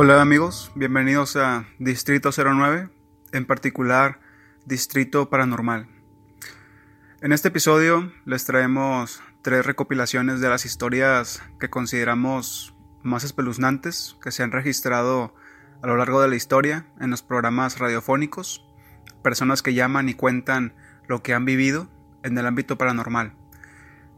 [0.00, 2.88] Hola amigos, bienvenidos a Distrito 09,
[3.32, 4.20] en particular
[4.64, 5.88] Distrito Paranormal.
[7.20, 14.30] En este episodio les traemos tres recopilaciones de las historias que consideramos más espeluznantes que
[14.30, 15.34] se han registrado
[15.82, 18.66] a lo largo de la historia en los programas radiofónicos,
[19.22, 20.74] personas que llaman y cuentan
[21.06, 21.88] lo que han vivido
[22.22, 23.36] en el ámbito paranormal.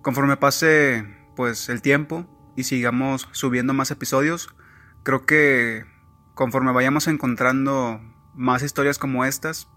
[0.03, 1.05] Conforme pase
[1.37, 2.27] pues el tiempo
[2.57, 4.55] y sigamos subiendo más episodios,
[5.03, 5.87] Creo que
[6.35, 8.01] conforme vayamos encontrando
[8.35, 9.69] más historias como estas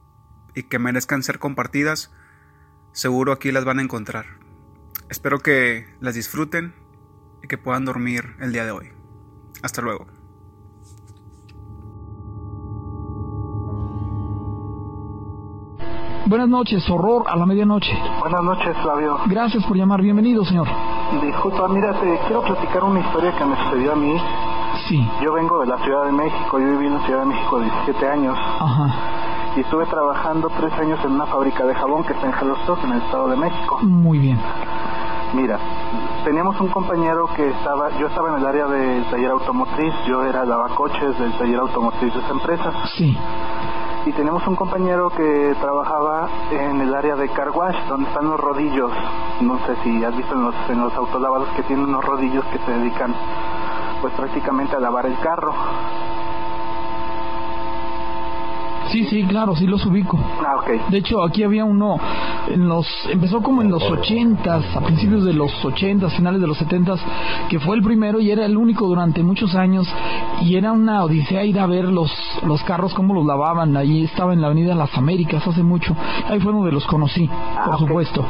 [0.53, 2.11] y que merezcan ser compartidas,
[2.91, 4.42] seguro aquí las van a encontrar.
[5.09, 6.73] Espero que las disfruten
[7.43, 8.89] y que puedan dormir el día de hoy.
[9.61, 10.07] Hasta luego.
[16.25, 17.91] Buenas noches, horror a la medianoche.
[18.21, 19.19] Buenas noches, Flavio.
[19.27, 20.67] Gracias por llamar, bienvenido, señor.
[21.21, 24.17] Disculpa, mira, te quiero platicar una historia que me sucedió a mí
[24.87, 25.07] Sí.
[25.23, 28.07] Yo vengo de la Ciudad de México, yo viví en la Ciudad de México 17
[28.09, 28.37] años.
[28.37, 29.53] Ajá.
[29.55, 32.91] Y estuve trabajando tres años en una fábrica de jabón que está en Jalisco, en
[32.91, 33.79] el Estado de México.
[33.83, 34.39] Muy bien.
[35.33, 35.57] Mira,
[36.23, 40.45] teníamos un compañero que estaba, yo estaba en el área del taller automotriz, yo era
[40.45, 42.71] lavacoches del taller automotriz de esa empresa.
[42.95, 43.17] Sí.
[44.05, 48.39] Y tenemos un compañero que trabajaba en el área de car wash, donde están los
[48.39, 48.91] rodillos.
[49.41, 52.59] No sé si has visto en los, en los autolavados que tienen unos rodillos que
[52.59, 53.15] se dedican
[54.01, 55.53] pues prácticamente a lavar el carro.
[58.93, 60.19] Sí, sí, claro, sí los ubico.
[60.45, 60.91] Ah, ok.
[60.91, 61.97] De hecho, aquí había uno,
[62.47, 66.59] en los, empezó como en los ochentas, a principios de los ochentas, finales de los
[66.59, 66.99] setentas,
[67.49, 69.91] que fue el primero y era el único durante muchos años
[70.41, 72.11] y era una odisea ir a ver los,
[72.45, 73.75] los carros, cómo los lavaban.
[73.75, 75.95] Allí estaba en la Avenida Las Américas hace mucho.
[76.29, 78.23] Ahí fue donde los conocí, Ah, por supuesto.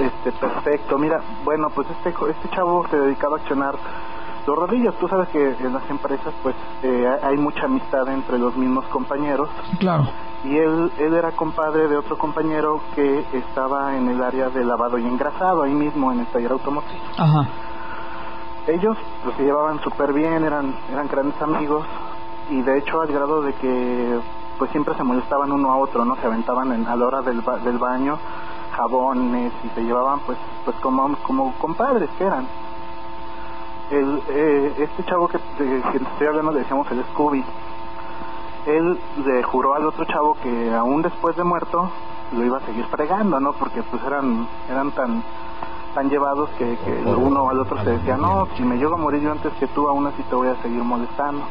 [0.00, 0.98] Este, perfecto.
[0.98, 3.76] Mira, bueno, pues este, este chavo se dedicaba a accionar
[4.48, 4.94] los rodillos.
[4.96, 9.48] Tú sabes que en las empresas, pues, eh, hay mucha amistad entre los mismos compañeros.
[9.78, 10.04] Claro.
[10.44, 14.96] Y él, él era compadre de otro compañero que estaba en el área de lavado
[14.98, 17.00] y engrasado, ahí mismo en el taller automotriz.
[17.18, 17.46] Ajá.
[18.66, 21.84] Ellos pues, se llevaban súper bien, eran, eran grandes amigos
[22.50, 24.20] y de hecho al grado de que
[24.58, 26.16] pues siempre se molestaban uno a otro, ¿no?
[26.16, 28.18] Se aventaban en, a la hora del, ba- del baño
[28.76, 32.46] jabones y se llevaban pues pues como, como compadres que eran.
[33.90, 37.44] El, eh, este chavo que, de, que estoy hablando le decíamos el Scooby.
[38.66, 41.90] Él le juró al otro chavo que aún después de muerto
[42.32, 43.52] lo iba a seguir fregando, ¿no?
[43.54, 45.22] Porque pues eran eran tan
[45.94, 48.98] tan llevados que, que el uno al otro se decía, no, si me llego a
[48.98, 51.42] morir yo antes que tú, aún así te voy a seguir molestando.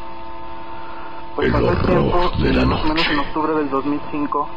[1.35, 4.47] Pues pasó el tiempo, y más o menos en octubre del 2005,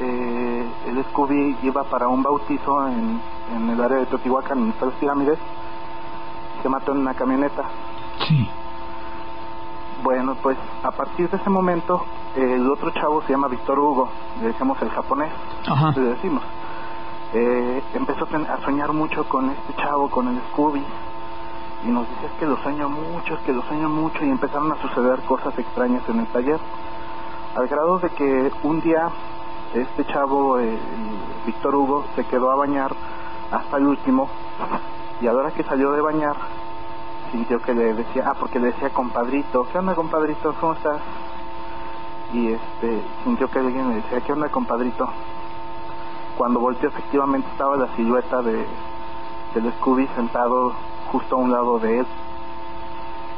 [0.00, 3.20] eh, el Scooby iba para un bautizo en,
[3.54, 5.38] en el área de Teotihuacán, en las pirámides,
[6.62, 7.64] se mató en una camioneta.
[8.26, 8.48] Sí.
[10.02, 12.04] Bueno, pues a partir de ese momento,
[12.34, 14.08] el otro chavo se llama Víctor Hugo,
[14.40, 15.30] le decimos el japonés,
[15.68, 15.92] Ajá.
[15.96, 16.42] le decimos.
[17.34, 20.82] Eh, empezó a soñar mucho con este chavo, con el Scooby,
[21.84, 24.72] y nos decía "Es que lo sueño mucho, es que lo sueño mucho, y empezaron
[24.72, 26.58] a suceder cosas extrañas en el taller,
[27.54, 29.10] al grado de que un día
[29.74, 30.78] este chavo, eh,
[31.46, 32.92] Víctor Hugo, se quedó a bañar
[33.52, 34.28] hasta el último,
[35.20, 36.36] y a la hora que salió de bañar,
[37.30, 40.54] sintió que le decía, ah, porque le decía compadrito, ¿qué onda compadrito?
[40.60, 41.00] ¿Cómo estás?
[42.32, 45.08] Y este, sintió que alguien le decía, ¿qué onda compadrito?
[46.36, 48.66] Cuando volteó efectivamente estaba la silueta de
[49.54, 50.72] del Scooby sentado
[51.10, 52.06] justo a un lado de él.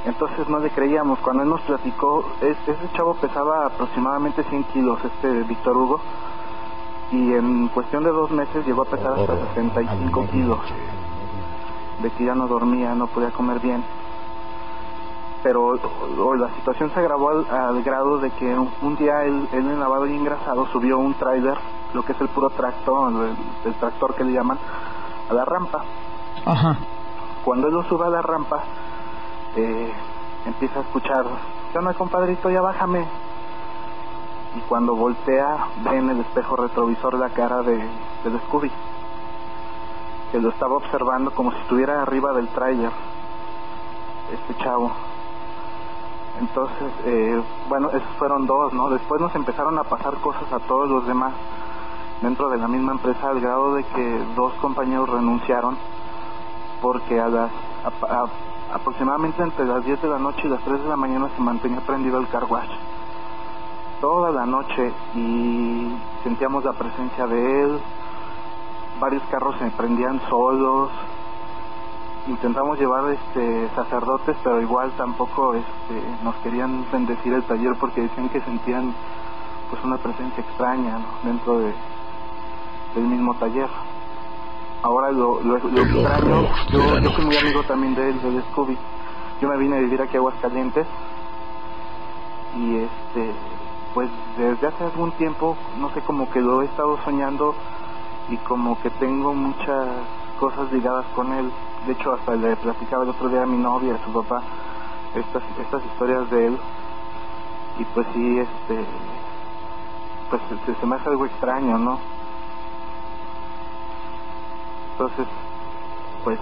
[0.04, 4.98] Entonces no le creíamos, cuando él nos platicó, es- ese chavo pesaba aproximadamente 100 kilos,
[5.04, 6.00] este Víctor Hugo,
[7.12, 10.58] y en cuestión de dos meses llegó a pesar hasta 65 kilos
[12.02, 13.84] de que ya no dormía, no podía comer bien.
[15.42, 19.48] Pero o- la situación se agravó al, al grado de que un, un día él,
[19.52, 21.58] él en lavado y engrasado subió un trailer,
[21.94, 24.58] lo que es el puro tractor, el, el tractor que le llaman,
[25.30, 25.82] a la rampa.
[26.46, 26.76] Ajá.
[27.44, 28.62] Cuando él lo sube a la rampa,
[29.56, 29.92] eh,
[30.46, 31.24] empieza a escuchar,
[31.72, 32.48] ¿qué onda compadrito?
[32.50, 33.04] Ya bájame.
[34.54, 37.78] Y cuando voltea, ve en el espejo retrovisor la cara de,
[38.22, 38.70] del Scooby,
[40.32, 42.90] que lo estaba observando como si estuviera arriba del tráiler,
[44.32, 44.90] este chavo.
[46.40, 48.88] Entonces, eh, bueno, esos fueron dos, ¿no?
[48.88, 51.34] Después nos empezaron a pasar cosas a todos los demás
[52.22, 55.76] dentro de la misma empresa al grado de que dos compañeros renunciaron
[56.80, 57.50] porque a las
[57.84, 61.28] a, a- aproximadamente entre las 10 de la noche y las 3 de la mañana
[61.36, 62.70] se mantenía prendido el car wash.
[64.00, 65.94] Toda la noche y
[66.24, 67.82] sentíamos la presencia de él.
[69.02, 70.88] Varios carros se prendían solos.
[72.28, 78.28] Intentamos llevar este sacerdotes, pero igual tampoco este, nos querían bendecir el taller porque decían
[78.28, 78.94] que sentían
[79.70, 81.74] pues una presencia extraña dentro de,
[82.94, 83.68] del mismo taller.
[84.82, 88.78] Ahora lo, lo, extraño, yo, yo soy muy amigo también de él, del Scooby.
[89.40, 90.86] Yo me vine a vivir aquí a Aguascalientes
[92.56, 93.34] y este,
[93.94, 94.08] pues
[94.38, 97.56] desde hace algún tiempo, no sé, como que lo he estado soñando
[98.28, 99.88] y como que tengo muchas
[100.38, 101.50] cosas ligadas con él.
[101.86, 104.42] De hecho, hasta le platicaba el otro día a mi novia, a su papá,
[105.14, 106.58] estas, estas historias de él.
[107.78, 108.84] Y pues sí, este,
[110.30, 111.98] pues se, se me hace algo extraño, ¿no?
[114.92, 115.26] Entonces,
[116.24, 116.38] pues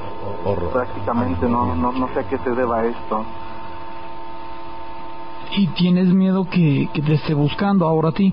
[0.73, 3.25] prácticamente no, no, no sé a qué se deba esto.
[5.53, 8.33] ¿Y tienes miedo que, que te esté buscando ahora a ti?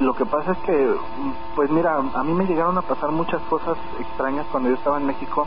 [0.00, 0.96] Lo que pasa es que,
[1.54, 5.06] pues mira, a mí me llegaron a pasar muchas cosas extrañas cuando yo estaba en
[5.06, 5.46] México,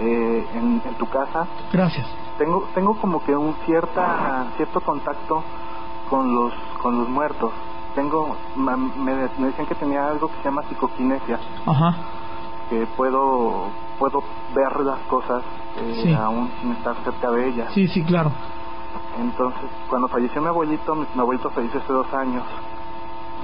[0.00, 1.46] eh, en, en, tu casa.
[1.72, 2.06] Gracias.
[2.36, 5.42] Tengo, tengo como que un cierta, cierto contacto
[6.10, 6.52] con los,
[6.82, 7.52] con los muertos.
[7.94, 9.14] Tengo, me, me
[9.46, 11.38] decían que tenía algo que se llama psicoquinesia.
[11.64, 11.96] Ajá
[12.68, 13.68] que puedo
[13.98, 14.22] puedo
[14.54, 15.42] ver las cosas
[15.76, 17.72] eh, aún sin estar cerca de ellas.
[17.72, 18.32] Sí, sí, claro.
[19.20, 22.42] Entonces, cuando falleció mi abuelito, mi, abuelito falleció hace dos años.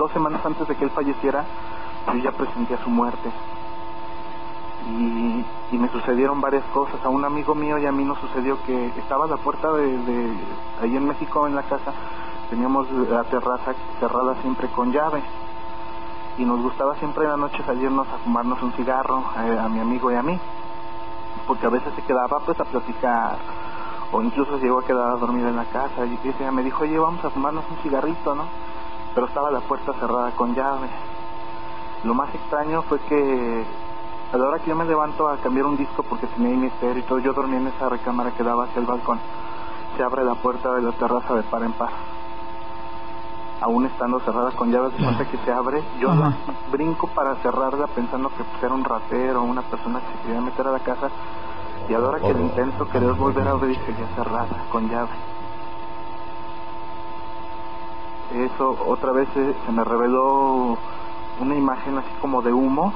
[0.01, 1.45] Dos semanas antes de que él falleciera,
[2.07, 3.31] yo ya presenté su muerte.
[4.89, 7.05] Y, y, me sucedieron varias cosas.
[7.05, 9.99] A un amigo mío y a mí nos sucedió que estaba a la puerta de,
[9.99, 10.39] de
[10.81, 11.93] ahí en México, en la casa,
[12.49, 15.23] teníamos la terraza cerrada siempre con llave.
[16.39, 19.81] Y nos gustaba siempre en la noche salirnos a fumarnos un cigarro eh, a, mi
[19.81, 20.41] amigo y a mí.
[21.47, 23.37] Porque a veces se quedaba pues a platicar.
[24.13, 26.07] O incluso llegó a quedar a dormir en la casa.
[26.07, 28.70] Y ella me dijo oye vamos a fumarnos un cigarrito no
[29.15, 30.89] pero estaba la puerta cerrada con llave.
[32.05, 33.65] Lo más extraño fue que
[34.33, 36.99] a la hora que yo me levanto a cambiar un disco porque tenía mi estéreo
[36.99, 39.19] y todo yo dormía en esa recámara que daba hacia el balcón.
[39.97, 41.91] Se abre la puerta de la terraza de par en par.
[43.61, 46.11] Aún estando cerrada con llaves de cuenta que se abre, yo
[46.71, 50.41] brinco para cerrarla pensando que pues, era un ratero o una persona que se quería
[50.41, 51.11] meter a la casa.
[51.89, 55.11] Y a la hora que lo intento querer volver a abrir seguía cerrada con llave.
[58.33, 60.79] Eso otra vez se, me reveló
[61.41, 62.93] una imagen así como de humo,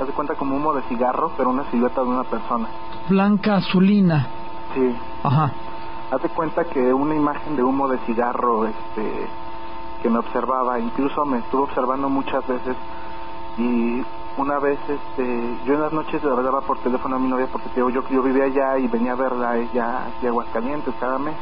[0.00, 2.68] haz de cuenta como humo de cigarro, pero una silueta de una persona.
[3.08, 4.26] Blanca azulina.
[4.74, 4.96] Sí.
[5.22, 5.52] Ajá.
[6.10, 9.28] Haz de cuenta que una imagen de humo de cigarro, este,
[10.02, 12.76] que me observaba, incluso me estuvo observando muchas veces
[13.58, 14.04] y
[14.36, 17.68] una vez este yo en las noches le hablaba por teléfono a mi novia porque
[17.74, 21.34] yo, yo vivía allá y venía a verla ella aquí a Aguascalientes cada mes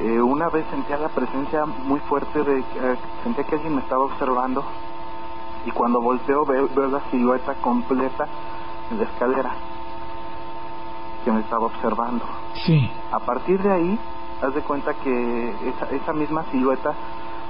[0.00, 4.04] eh, una vez sentía la presencia muy fuerte de eh, sentía que alguien me estaba
[4.04, 4.64] observando
[5.64, 8.26] y cuando volteo veo, veo la silueta completa
[8.90, 9.52] en la escalera
[11.24, 12.24] que me estaba observando
[12.64, 13.98] sí a partir de ahí
[14.42, 16.94] haz de cuenta que esa, esa misma silueta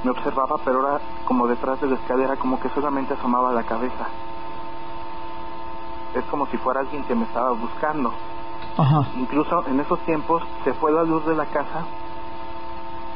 [0.02, 4.08] me observaba, pero era como detrás de la escalera, como que solamente asomaba la cabeza.
[6.14, 8.12] Es como si fuera alguien que me estaba buscando.
[8.76, 9.08] Ajá.
[9.16, 11.84] Incluso en esos tiempos se fue la luz de la casa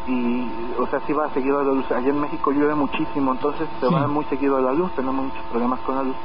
[0.06, 0.46] y,
[0.78, 1.90] o sea, se iba seguido la luz.
[1.90, 5.80] Allá en México llueve muchísimo, entonces se va muy seguido la luz, tenemos muchos problemas
[5.80, 6.16] con la luz.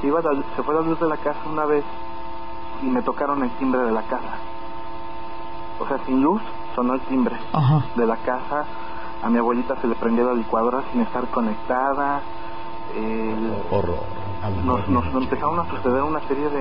[0.00, 1.84] Se, iba se fue la luz de la casa una vez
[2.82, 4.38] y me tocaron el timbre de la casa.
[5.78, 6.42] O sea, sin luz
[6.74, 7.36] sonó el timbre
[7.96, 8.66] de la casa
[9.22, 12.20] a mi abuelita se le prendió la licuadora sin estar conectada.
[14.64, 16.60] nos, nos, empezaron a suceder una serie de,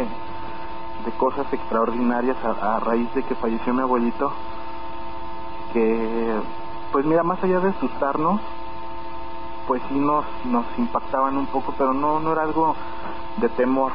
[1.06, 4.32] de cosas extraordinarias a, raíz de que falleció mi abuelito.
[5.76, 6.40] Que,
[6.92, 8.42] pues mira, más allá de asustarnos,
[9.68, 12.76] pues sí nos, nos impactaban un poco, pero no, no era algo
[13.38, 13.92] de temor.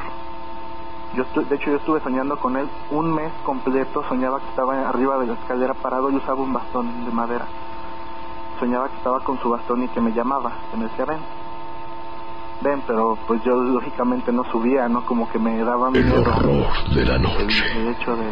[1.13, 5.17] Yo de hecho yo estuve soñando con él un mes completo, soñaba que estaba arriba
[5.17, 7.47] de la escalera parado y usaba un bastón de madera
[8.61, 11.17] soñaba que estaba con su bastón y que me llamaba, que me decía, ven,
[12.61, 15.03] ven, pero pues yo lógicamente no subía, ¿no?
[15.03, 16.23] Como que me daba miedo.
[16.87, 17.47] El de la noche.
[17.75, 18.31] El, hecho de,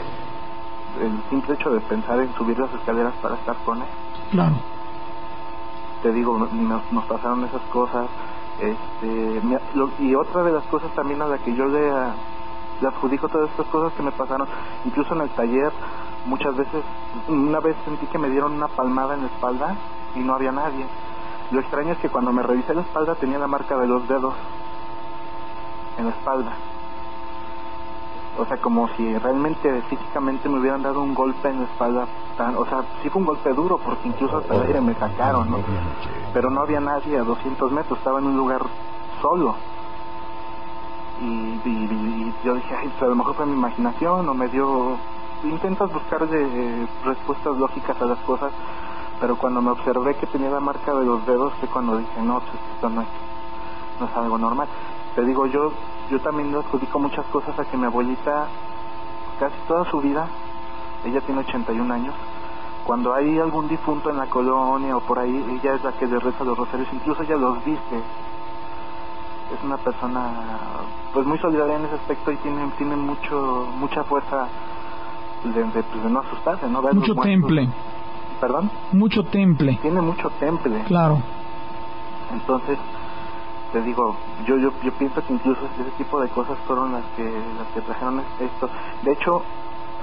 [1.01, 3.87] el simple hecho de pensar en subir las escaleras para estar con él.
[4.31, 4.55] Claro.
[6.03, 8.07] Te digo, nos, nos pasaron esas cosas,
[8.59, 9.41] este,
[9.99, 11.91] y otra de las cosas también a la que yo le,
[12.81, 14.47] le adjudico todas estas cosas que me pasaron,
[14.85, 15.71] incluso en el taller,
[16.25, 16.83] muchas veces,
[17.27, 19.75] una vez sentí que me dieron una palmada en la espalda
[20.15, 20.85] y no había nadie.
[21.51, 24.35] Lo extraño es que cuando me revisé la espalda tenía la marca de los dedos
[25.97, 26.53] en la espalda.
[28.37, 32.07] O sea, como si realmente físicamente me hubieran dado un golpe en la espalda.
[32.37, 35.49] Tan, o sea, sí fue un golpe duro porque incluso hasta el aire me sacaron,
[35.49, 35.59] ¿no?
[36.33, 38.61] Pero no había nadie a 200 metros, estaba en un lugar
[39.21, 39.55] solo.
[41.21, 44.97] Y, yo dije, Ay, pues a lo mejor fue mi imaginación o me dio...
[45.43, 48.51] Intentas buscar de, respuestas lógicas a las cosas,
[49.21, 52.41] pero cuando me observé que tenía la marca de los dedos fue cuando dije, no,
[52.41, 53.07] pues esto no es,
[54.01, 54.67] no es algo normal.
[55.15, 55.71] Te digo, yo
[56.09, 58.47] yo también le adjudico muchas cosas a que mi abuelita,
[59.39, 60.27] casi toda su vida,
[61.05, 62.15] ella tiene 81 años,
[62.83, 66.19] cuando hay algún difunto en la colonia o por ahí, ella es la que le
[66.19, 67.97] reza los rosarios, incluso ella los viste.
[69.53, 70.31] Es una persona
[71.13, 74.47] pues muy solidaria en ese aspecto y tiene, tiene mucho mucha fuerza
[75.43, 76.81] de, de, pues, no asustarse, ¿no?
[76.81, 77.69] mucho temple.
[78.39, 78.71] ¿Perdón?
[78.91, 79.77] Mucho temple.
[79.81, 80.83] Tiene mucho temple.
[80.87, 81.21] Claro.
[82.31, 82.77] Entonces,
[83.71, 87.23] te digo, yo, yo, yo pienso que incluso ese tipo de cosas fueron las que,
[87.23, 88.69] las que trajeron esto.
[89.03, 89.43] De hecho,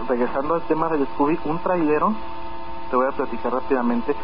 [0.08, 2.12] regresando al tema del Scooby, un trailero,
[2.90, 4.14] te voy a platicar rápidamente,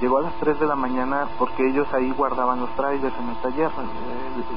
[0.00, 3.36] llegó a las 3 de la mañana porque ellos ahí guardaban los trailers en el
[3.36, 3.70] taller.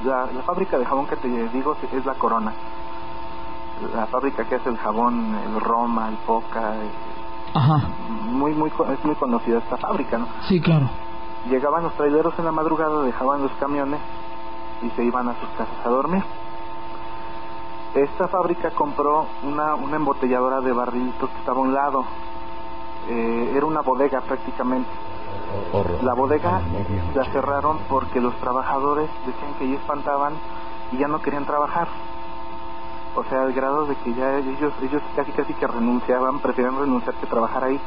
[0.03, 2.53] La, fábrica de jabón que te digo es la Corona.
[3.95, 6.75] La fábrica que hace el jabón, el Roma, el Poca.
[7.53, 7.81] Ajá.
[8.29, 10.27] Muy, muy, es muy conocida esta fábrica, ¿no?
[10.47, 10.89] Sí, claro.
[11.49, 13.99] Llegaban los traileros en la madrugada, dejaban los camiones
[14.83, 16.23] y se iban a sus casas a dormir.
[17.95, 22.05] Esta fábrica compró una, una embotelladora de barrilitos que estaba a un lado.
[23.07, 24.89] Eh, era una bodega prácticamente.
[26.01, 26.61] La bodega
[27.13, 30.33] la cerraron porque los trabajadores decían que ellos espantaban
[30.91, 31.87] y ya no querían trabajar.
[33.15, 37.13] O sea, al grado de que ya ellos ellos casi casi que renunciaban, preferían renunciar
[37.15, 37.79] que trabajar ahí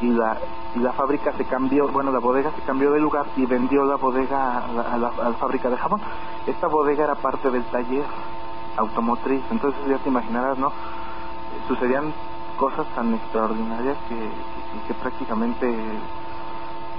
[0.00, 0.38] y la,
[0.74, 3.96] y la fábrica se cambió, bueno, la bodega se cambió de lugar y vendió la
[3.96, 6.00] bodega a la, fábrica de jabón.
[6.46, 8.04] Esta bodega era parte del taller
[8.76, 10.70] automotriz, entonces ya te imaginarás, ¿no?
[11.66, 12.12] Sucedían
[12.58, 14.16] cosas tan extraordinarias que,
[14.86, 15.74] que, prácticamente,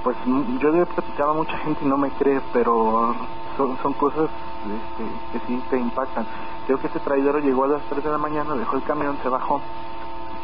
[0.04, 0.18] pues
[0.60, 3.16] yo le he platicado a mucha gente y no me cree, pero
[3.56, 4.30] son, son cosas
[4.66, 6.26] este, que sí te impactan.
[6.66, 9.30] Creo que ese traidor llegó a las 3 de la mañana, dejó el camión, se
[9.30, 9.62] bajó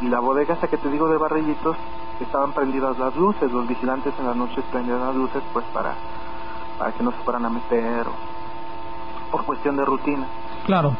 [0.03, 1.77] y la bodega esa que te digo de barrillitos
[2.23, 5.95] estaban prendidas las luces, los vigilantes en las noches prendían las luces pues para,
[6.77, 8.13] para que no se fueran a meter o
[9.31, 10.27] por cuestión de rutina.
[10.65, 10.95] Claro.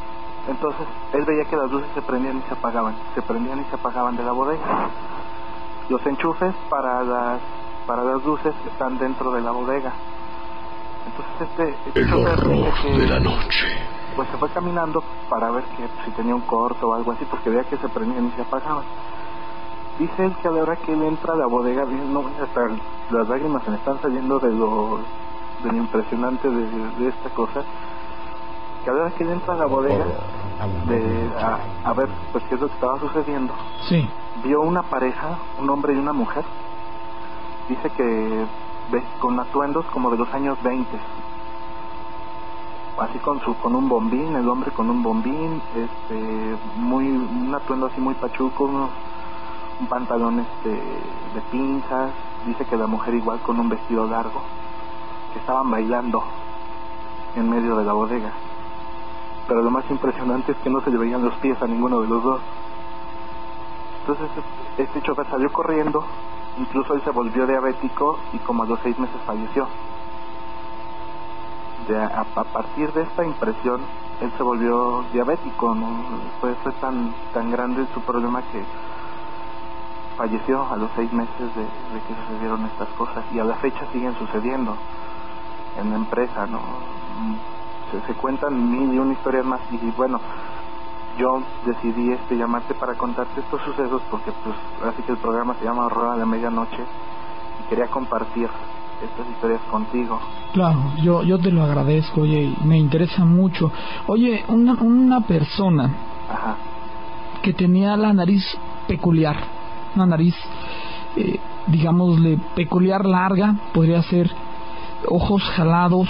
[0.48, 3.75] Entonces él veía que las luces se prendían y se apagaban, se prendían y se
[3.75, 4.89] apagaban de la bodega.
[5.89, 7.39] Los enchufes para las
[7.86, 9.94] para las luces están dentro de la bodega.
[11.06, 13.68] Entonces este, este de la noche.
[14.15, 17.50] Pues se fue caminando para ver que si tenía un corto o algo así, porque
[17.50, 18.84] veía que se prendían y se apagaban.
[20.00, 22.67] Dice él que a la hora que él entra a la bodega, no, hasta
[23.12, 25.00] las lágrimas se me están saliendo de lo,
[25.63, 27.63] de lo impresionante de, esta cosa,
[28.83, 30.05] que a la hora que él entra a la bodega,
[30.88, 31.29] de,
[31.83, 33.53] a, ver pues qué es lo que estaba sucediendo,
[33.88, 34.09] sí.
[34.43, 36.43] vio una pareja, un hombre y una mujer,
[37.69, 38.45] dice que
[39.19, 40.89] con atuendos como de los años 20
[43.00, 47.88] así con su con un bombín el hombre con un bombín este muy un atuendo
[47.88, 48.89] así muy pachuco unos
[49.80, 52.12] un pantalón este, de pinzas,
[52.46, 54.42] dice que la mujer igual con un vestido largo,
[55.32, 56.24] que estaban bailando
[57.36, 58.32] en medio de la bodega.
[59.48, 62.08] Pero lo más impresionante es que no se le veían los pies a ninguno de
[62.08, 62.42] los dos.
[64.01, 64.30] Entonces
[64.77, 66.03] este chofer salió corriendo,
[66.58, 69.68] incluso él se volvió diabético y como a los seis meses falleció.
[71.88, 73.82] De, a, partir de esta impresión,
[74.22, 75.88] él se volvió diabético, ¿no?
[76.39, 78.63] fue, fue tan, tan grande su problema que
[80.17, 81.63] falleció a los seis meses de,
[82.08, 84.75] que sucedieron estas cosas y a la fecha siguen sucediendo
[85.79, 86.62] en la empresa, ¿no?
[88.08, 90.20] Se, cuentan mil y una historias más y bueno,
[91.17, 95.65] yo decidí este llamarte para contarte estos sucesos porque pues así que el programa se
[95.65, 96.84] llama Rueda de Medianoche
[97.60, 98.50] y quería compartir
[99.03, 100.20] estas historias contigo.
[100.53, 103.72] Claro, yo, yo te lo agradezco, oye, me interesa mucho.
[104.08, 105.91] Oye, una, una persona
[107.41, 108.43] que tenía la nariz
[108.88, 109.36] peculiar,
[109.95, 110.35] una nariz,
[111.15, 114.31] eh, digámosle, peculiar larga, podría ser
[115.07, 116.09] ojos jalados,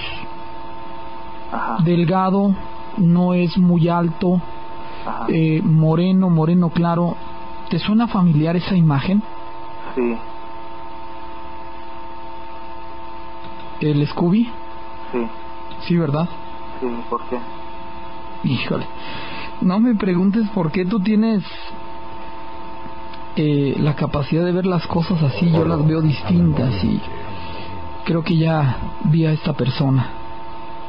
[1.83, 2.55] delgado,
[2.97, 4.41] no es muy alto,
[5.27, 7.15] eh, moreno, moreno claro.
[7.69, 9.23] ¿Te suena familiar esa imagen?
[9.95, 10.15] Sí.
[13.81, 14.43] ¿El Scooby?
[15.11, 15.27] Sí.
[15.81, 16.29] Sí, ¿verdad?
[16.79, 17.39] Sí, ¿por qué?
[18.43, 18.85] Híjole.
[19.61, 21.43] No me preguntes por qué tú tienes
[23.35, 27.01] eh, la capacidad de ver las cosas así, yo las veo distintas y
[28.05, 30.09] creo que ya vi a esta persona.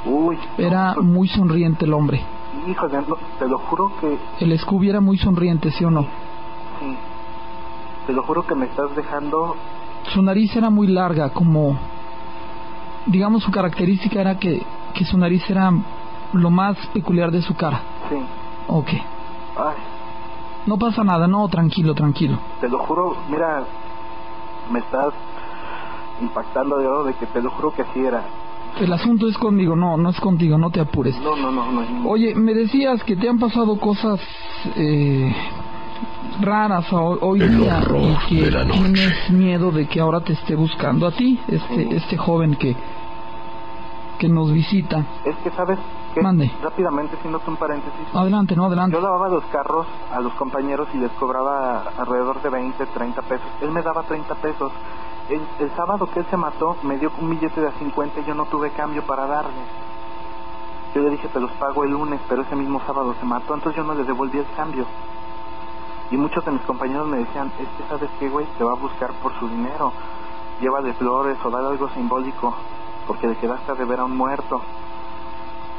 [0.05, 2.23] Uy, Era muy sonriente el hombre.
[2.69, 2.99] Híjole,
[3.39, 6.03] te lo juro que El Scooby era muy sonriente, ¿sí o no?
[6.81, 6.97] sí.
[8.07, 9.57] Te lo juro que me estás dejando.
[10.13, 11.79] Su nariz era muy larga, como...
[13.07, 15.73] Digamos, su característica era que, que su nariz era
[16.35, 17.81] lo más peculiar de su cara.
[18.11, 18.17] Sí.
[18.69, 18.89] Ok.
[18.89, 19.77] Ay,
[20.67, 22.39] No pasa nada, no, tranquilo, tranquilo.
[22.61, 23.65] te lo juro, mira,
[24.71, 25.13] me estás
[26.21, 28.25] impactando de oro de que te lo juro que así era.
[28.81, 31.17] El asunto es conmigo, no, no es contigo, no te apures.
[31.21, 32.09] No, no, no, no.
[32.09, 34.19] Oye, me decías que te han pasado cosas
[34.77, 35.33] eh,
[36.41, 38.81] raras ho- hoy El día y que de la noche.
[38.81, 41.89] tienes miedo de que ahora te esté buscando a ti, este, Sí.
[41.93, 42.75] este joven que,
[44.25, 45.05] que nos visita.
[45.25, 45.79] Es que, ¿sabes
[46.15, 46.23] qué?
[46.23, 46.51] Mande.
[46.63, 48.07] Rápidamente, haciéndote un paréntesis.
[48.15, 48.97] Adelante, no, adelante.
[48.97, 53.47] Yo lavaba los carros a los compañeros y les cobraba alrededor de 20, 30 pesos.
[53.61, 54.73] Él me daba 30 pesos.
[55.29, 58.25] El, el sábado que él se mató, me dio un billete de a 50 y
[58.25, 59.63] yo no tuve cambio para darle.
[60.95, 63.77] Yo le dije, te los pago el lunes, pero ese mismo sábado se mató, entonces
[63.77, 64.87] yo no le devolví el cambio.
[66.11, 68.77] Y muchos de mis compañeros me decían, es que sabes qué, güey, te va a
[68.77, 69.93] buscar por su dinero.
[70.61, 72.55] Llévale flores o dale algo simbólico,
[73.07, 74.57] porque le quedaste a deber a un muerto.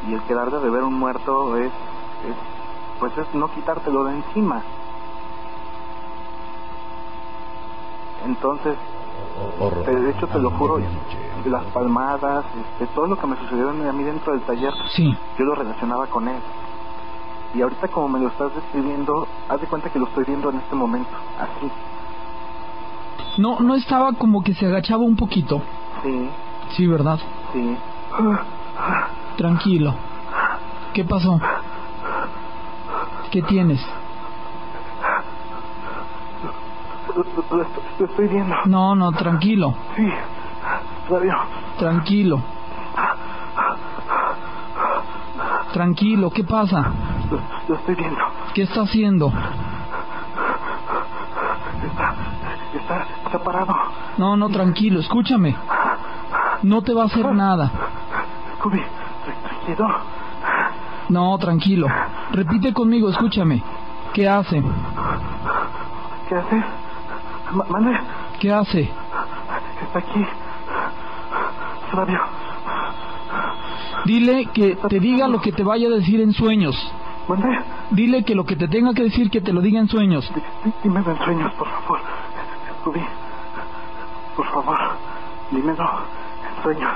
[0.07, 1.71] Y el quedar de ver a un muerto es,
[2.25, 2.35] es
[2.99, 4.63] pues es no quitártelo de encima.
[8.25, 8.77] Entonces,
[9.85, 10.77] te- de hecho te lo juro,
[11.45, 15.45] las palmadas, este, todo lo que me sucedió a mí dentro del taller, Sí, yo
[15.45, 16.41] lo relacionaba con él.
[17.53, 19.13] Y ahorita como me lo estás describiendo,
[19.47, 21.71] haz de cuenta que lo estoy viendo en este momento, así.
[23.37, 25.61] no, no estaba como que se agachaba un poquito.
[26.03, 26.29] Sí,
[26.69, 27.19] Sí, ¿verdad?
[27.53, 27.77] sí.
[29.37, 29.95] Tranquilo.
[30.93, 31.39] ¿Qué pasó?
[33.31, 33.85] ¿Qué tienes?
[37.15, 37.63] Lo, lo- lo
[38.05, 38.55] estoy, lo viendo.
[38.65, 40.09] No, no, tranquilo, Sí,
[41.09, 41.33] Radio.
[41.77, 42.41] tranquilo.
[45.73, 46.81] Tranquilo, ¿qué pasa?
[47.31, 48.19] Lo, lo estoy viendo.
[48.53, 49.27] ¿Qué está haciendo?
[51.83, 52.15] Está,
[52.73, 53.75] está, está parado.
[54.17, 55.55] No, no, tranquilo, escúchame.
[56.63, 57.71] No te va a hacer nada.
[58.59, 59.87] Scooby, tra- tranquilo.
[61.09, 61.87] No, tranquilo.
[62.31, 63.61] Repite conmigo, escúchame.
[64.13, 64.63] ¿Qué hace?
[66.29, 66.63] ¿Qué haces?
[67.53, 67.97] Ma- Mande,
[68.39, 68.81] ¿Qué hace?
[69.81, 70.25] está aquí.
[71.91, 72.19] Flavio,
[74.05, 76.75] Dile que te diga lo que te vaya a decir en sueños.
[77.27, 77.47] mande.
[77.91, 80.31] Dile que lo que te tenga que decir que te lo diga en sueños.
[80.33, 81.99] Di- di- Dímelo en sueños, por favor.
[82.81, 83.01] Scooby,
[84.35, 84.77] por favor,
[85.51, 85.83] dímelo
[86.71, 86.91] en sueños.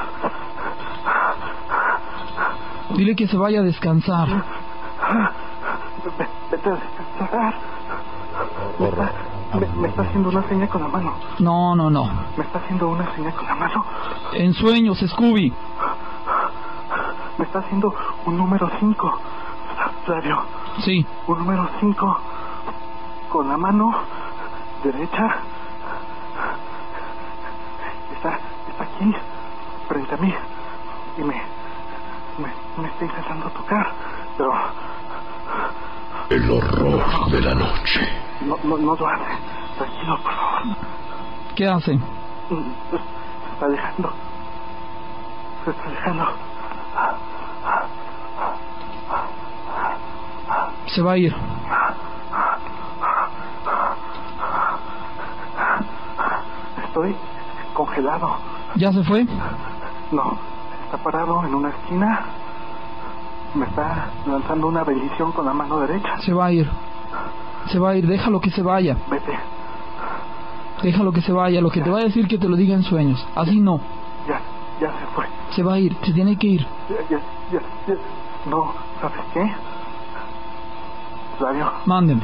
[2.96, 4.28] Dile que se vaya a descansar.
[6.18, 7.54] Ve- Vete a descansar.
[8.80, 9.14] Me está,
[9.60, 11.14] me, me está haciendo una seña con la mano.
[11.40, 12.06] No, no, no.
[12.38, 13.86] Me está haciendo una seña con la mano.
[14.34, 15.54] En sueños, Scooby.
[17.38, 17.94] Me está haciendo
[18.26, 19.20] un número 5.
[20.06, 20.44] Flavio,
[20.84, 21.06] Sí.
[21.28, 22.20] un número 5
[23.30, 23.94] con la mano
[24.84, 25.36] derecha.
[28.16, 29.14] Está, está aquí,
[29.88, 30.34] frente a mí.
[31.18, 31.42] Y me,
[32.40, 33.94] me, me está intentando tocar.
[34.38, 34.52] Pero
[36.30, 38.08] El horror de la noche.
[38.80, 39.24] No, hace.
[39.78, 40.78] Tranquilo, por favor.
[41.56, 42.00] ¿Qué hace?
[42.00, 42.96] Se
[43.54, 44.14] está alejando.
[45.66, 46.26] Se está alejando.
[50.88, 51.36] Se va a ir.
[56.86, 57.16] Estoy
[57.74, 58.38] congelado.
[58.76, 59.26] ¿Ya se fue?
[60.12, 60.38] No,
[60.86, 62.26] está parado en una esquina.
[63.54, 66.18] Me está lanzando una bendición con la mano derecha.
[66.20, 66.70] Se va a ir.
[67.72, 68.08] Se va a ir.
[68.08, 68.96] Déjalo que se vaya.
[69.10, 69.38] Vete,
[70.84, 71.62] Déjalo que se vaya.
[71.62, 73.26] Lo que te va a decir que te lo diga en sueños.
[73.36, 73.80] Así no.
[74.28, 74.40] ya,
[74.80, 75.26] ya se fue.
[75.52, 75.96] Se va a ir.
[76.04, 76.68] Se tiene que ir.
[76.90, 77.96] Ya, ya, ya, ya.
[78.50, 79.52] No, ¿sabes qué?
[81.38, 82.22] Flavio, Mándeme.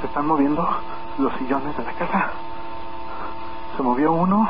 [0.00, 0.66] se están moviendo
[1.18, 2.30] los sillones de la casa.
[3.76, 4.48] Se movió uno,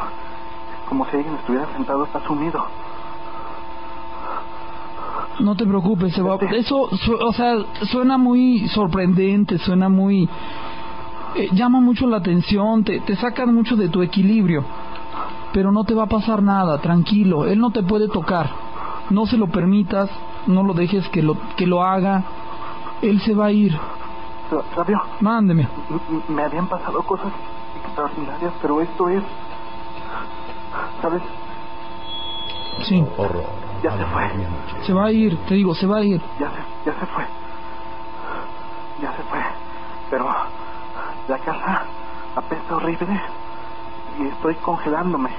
[0.88, 2.64] como si alguien estuviera sentado, está sumido.
[5.40, 6.36] No te preocupes, se va.
[6.56, 7.56] Eso, su- o sea,
[7.90, 10.28] suena muy sorprendente, suena muy.
[11.34, 14.64] eh, llama mucho la atención, te, te sacan mucho de tu equilibrio.
[15.52, 17.46] Pero no te va a pasar nada, tranquilo.
[17.46, 18.50] Él no te puede tocar.
[19.10, 20.10] No se lo permitas,
[20.46, 22.22] no lo dejes que lo, que lo haga.
[23.02, 23.78] Él se va a ir.
[24.74, 25.66] Flavio, Mándeme.
[26.28, 27.32] me habían pasado cosas
[27.84, 29.22] extraordinarias, pero esto es...
[31.02, 31.22] ¿Sabes?
[32.84, 33.04] Sí,
[33.86, 34.30] Ya se fue.
[34.84, 36.20] se va a ir, te digo, se va a ir.
[36.40, 36.56] Ya se,
[36.90, 37.24] ya se fue.
[39.00, 39.38] Ya se fue.
[40.10, 40.26] Pero
[41.28, 41.82] la casa
[42.34, 43.20] apesta horrible
[44.18, 45.30] y estoy congelándome.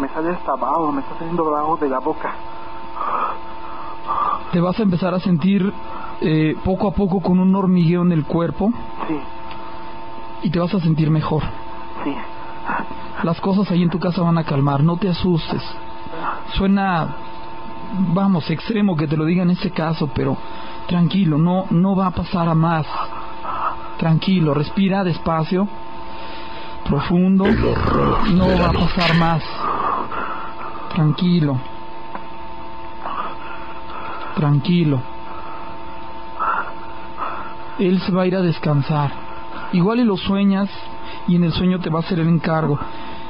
[0.00, 0.56] Me sale hasta
[0.92, 2.34] me está saliendo vaho de la boca.
[4.50, 5.72] te vas a empezar a sentir
[6.20, 8.72] eh, poco a poco con un hormigueo en el cuerpo
[9.06, 9.20] Sí,
[10.42, 11.44] y te vas a sentir mejor.
[12.02, 12.16] sí.
[13.22, 15.62] Las cosas ahí en tu casa van a calmar, no te asustes.
[16.54, 17.16] Suena,
[18.12, 20.36] vamos, extremo que te lo diga en este caso, pero
[20.86, 22.86] tranquilo, no, no va a pasar a más.
[23.98, 25.68] Tranquilo, respira despacio,
[26.84, 29.42] profundo, no va a pasar más.
[30.94, 31.58] Tranquilo.
[34.34, 35.00] Tranquilo.
[37.78, 39.12] Él se va a ir a descansar.
[39.72, 40.68] Igual y lo sueñas
[41.28, 42.78] y en el sueño te va a hacer el encargo.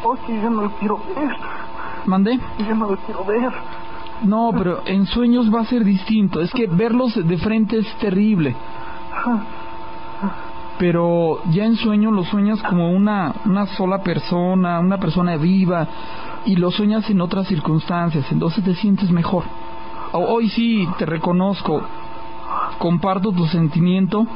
[0.03, 1.60] Oye, yo no lo quiero ver.
[2.11, 2.41] ¿Mandé?
[2.59, 3.53] Yo no lo quiero ver.
[4.25, 6.41] No, pero en sueños va a ser distinto.
[6.41, 8.57] Es que verlos de frente es terrible.
[10.77, 15.87] Pero ya en sueño lo sueñas como una, una sola persona, una persona viva,
[16.45, 19.45] y lo sueñas en otras circunstancias, entonces te sientes mejor.
[20.13, 21.81] Hoy sí te reconozco,
[22.79, 24.27] comparto tu sentimiento,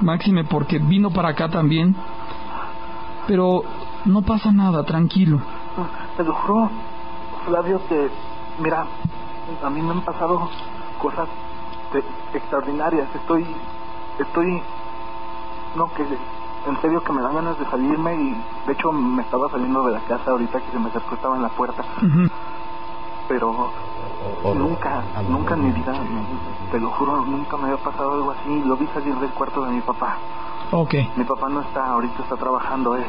[0.00, 1.94] máxime porque vino para acá también,
[3.26, 3.64] pero
[4.06, 5.40] no pasa nada, tranquilo.
[6.20, 6.68] Te lo juro,
[7.46, 8.10] Flavio, que,
[8.58, 8.76] mira,
[9.64, 10.50] a mí me han pasado
[10.98, 11.26] cosas
[11.94, 12.04] de-
[12.36, 13.08] extraordinarias.
[13.14, 13.56] Estoy,
[14.18, 14.62] estoy,
[15.76, 19.48] no, que en serio que me dan ganas de salirme y de hecho me estaba
[19.50, 21.84] saliendo de la casa ahorita que se me acercó, estaba en la puerta,
[23.26, 23.46] pero
[24.54, 25.92] nunca, nunca en mi vida,
[26.70, 28.62] te lo juro, nunca me había pasado algo así.
[28.66, 30.18] Lo vi salir del cuarto de mi papá.
[30.72, 33.06] Ok, Mi papá no está, ahorita está trabajando él.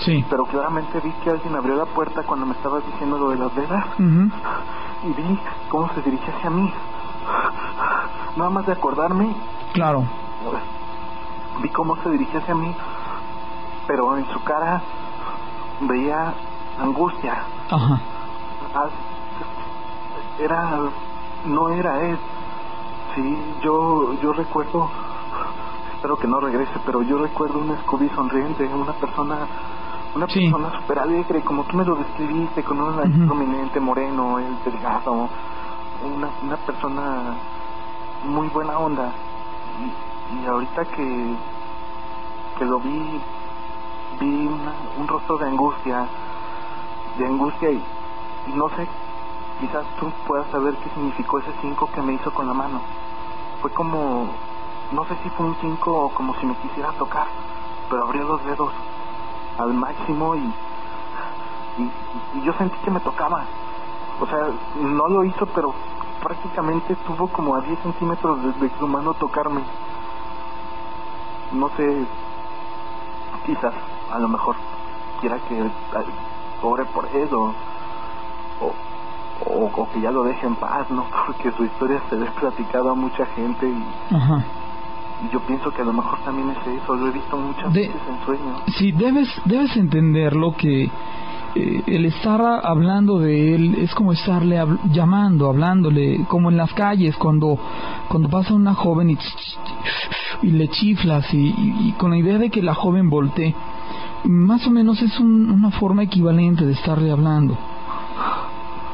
[0.00, 0.24] Sí.
[0.30, 3.54] Pero claramente vi que alguien abrió la puerta cuando me estabas diciendo lo de las
[3.54, 6.72] velas y vi cómo se dirige hacia mí.
[8.36, 9.34] Nada más de acordarme,
[9.72, 10.04] Claro,
[11.62, 12.74] vi cómo se dirige hacia mí,
[13.86, 14.80] pero en su cara
[15.80, 16.32] veía
[16.80, 17.42] angustia.
[17.70, 18.00] ajá.
[18.74, 18.86] Ah,
[20.38, 20.78] Era,
[21.46, 22.18] no era él.
[23.14, 24.88] Sí, yo, yo recuerdo,
[25.94, 29.38] espero que no regrese, pero yo recuerdo un Scooby sonriente, una persona,
[30.18, 33.26] una persona súper alegre, como tú me lo describiste, con un nariz Ujú.
[33.26, 35.28] prominente, moreno, el delgado,
[36.04, 37.36] una, una persona
[38.24, 39.12] muy buena onda.
[39.78, 41.36] Y, y ahorita que,
[42.58, 43.20] que lo vi,
[44.20, 46.08] vi una- un rostro de angustia,
[47.16, 47.84] de angustia y,
[48.46, 48.88] y no sé,
[49.60, 52.80] quizás tú puedas saber qué significó ese 5 que me hizo con la mano.
[53.62, 54.34] Fue como,
[54.92, 57.26] no sé si fue un 5 o como si me quisiera tocar,
[57.88, 58.72] pero abrió los dedos
[59.58, 60.54] al máximo y,
[61.78, 63.44] y, yo sentí que me tocaba.
[64.20, 64.48] O sea,
[64.80, 65.74] no lo hizo, pero
[66.22, 69.62] prácticamente estuvo como a 10 centímetros de, de su mano tocarme.
[71.52, 72.06] No sé,
[73.46, 73.74] quizás,
[74.12, 74.56] a lo mejor
[75.20, 75.70] quiera que
[76.62, 77.54] ore por él o,
[78.60, 81.06] o, o, que ya lo deje en paz, ¿no?
[81.26, 83.86] Porque su historia se le ha a mucha gente y.
[85.26, 87.80] y yo pienso que a lo mejor también es eso, lo he visto muchas De-
[87.88, 88.60] veces en sueños.
[88.76, 90.84] Sí, debes, debes entenderlo que
[91.54, 97.16] eh, el estar hablando de él es como estarle llamando, hablándole, como en las calles
[97.16, 97.58] cuando,
[98.08, 99.18] cuando pasa una joven y,
[100.42, 103.54] y le chiflas y, y- y con la idea de que la joven voltee.
[104.24, 107.56] Más o menos es un- una forma equivalente de estarle hablando.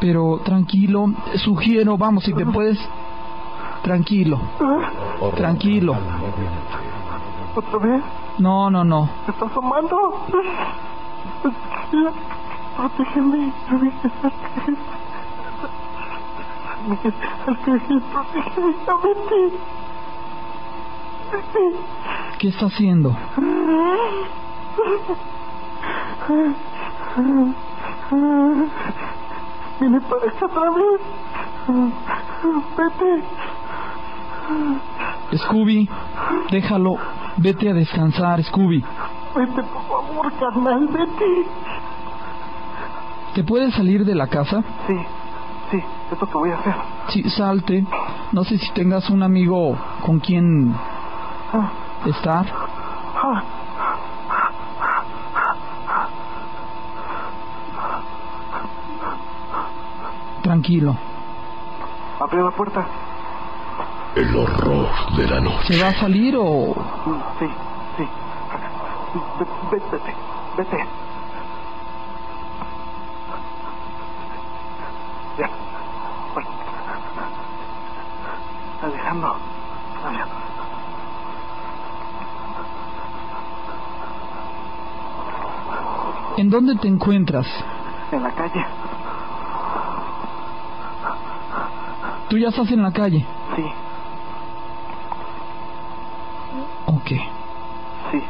[0.01, 1.07] Pero tranquilo,
[1.37, 2.79] sugiero, vamos, si te puedes,
[3.85, 4.41] tranquilo,
[5.37, 5.95] tranquilo.
[7.55, 8.03] ¿Otra vez?
[8.39, 9.09] No, no, no.
[9.27, 10.27] ¿Se está asomando?
[12.77, 13.53] Protégeme.
[22.39, 23.15] ¿Qué está haciendo?
[29.81, 31.01] Viene para acá otra vez.
[32.77, 33.23] Vete.
[35.37, 35.89] Scooby,
[36.51, 36.97] déjalo,
[37.39, 38.85] vete a descansar, Scooby.
[39.37, 41.47] Vete, por favor, carnal, vete.
[43.35, 44.63] ¿Te puedes salir de la casa?
[44.87, 44.95] Sí,
[45.71, 46.75] sí, es lo que voy a hacer.
[47.09, 47.85] Sí, salte.
[48.33, 50.75] No sé si tengas un amigo con quien
[51.53, 51.71] Ah,
[52.07, 52.47] estar.
[53.23, 53.43] ah.
[60.43, 60.97] Tranquilo.
[62.21, 62.87] Abrió la puerta.
[64.17, 65.75] El horror de la noche.
[65.75, 66.75] ¿Se va a salir o...?
[67.39, 67.47] Sí,
[67.97, 68.09] sí.
[69.15, 70.15] Ve- ve- Vete,
[70.57, 70.77] vete.
[75.39, 75.51] Ya.
[76.33, 76.51] Bueno.
[78.83, 79.35] Alejandro.
[86.37, 87.47] ¿En dónde te encuentras?
[88.11, 88.67] En la calle.
[92.29, 93.25] ¿Tú ya estás en la calle?
[93.55, 93.65] Sí,
[96.87, 97.07] Ok.
[98.11, 98.23] sí.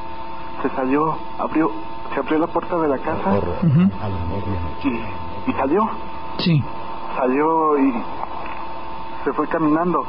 [0.62, 1.00] Se salió,
[1.44, 1.70] abrió,
[2.12, 3.40] se abrió la puerta de la casa
[4.82, 5.88] y, y salió.
[6.38, 6.62] Sí.
[7.16, 7.92] Salió y
[9.24, 10.04] se fue caminando.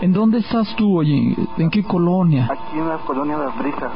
[0.00, 1.34] ¿En dónde estás tú, oye?
[1.56, 2.48] ¿En qué colonia?
[2.50, 3.92] Aquí en la colonia de las brisas.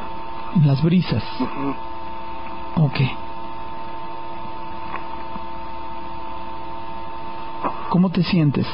[0.57, 1.23] En las brisas.
[1.41, 2.85] Ujú.
[2.87, 3.01] Ok.
[7.91, 8.67] ¿Cómo te sientes?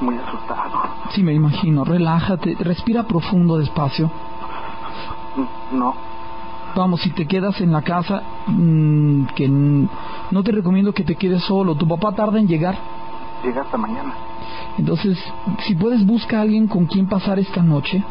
[0.00, 0.82] Muy asustado.
[1.10, 1.84] Sí, me imagino.
[1.84, 4.10] Relájate, respira profundo, despacio.
[5.72, 5.94] No,
[6.74, 11.42] Vamos, si te quedas en la casa, mm, que no te recomiendo que te quedes
[11.44, 11.76] solo.
[11.76, 12.76] Tu papá tarda en llegar.
[13.44, 14.12] llega hasta mañana.
[14.78, 15.22] Entonces,
[15.60, 18.02] si puedes, busca a alguien con quien pasar esta noche.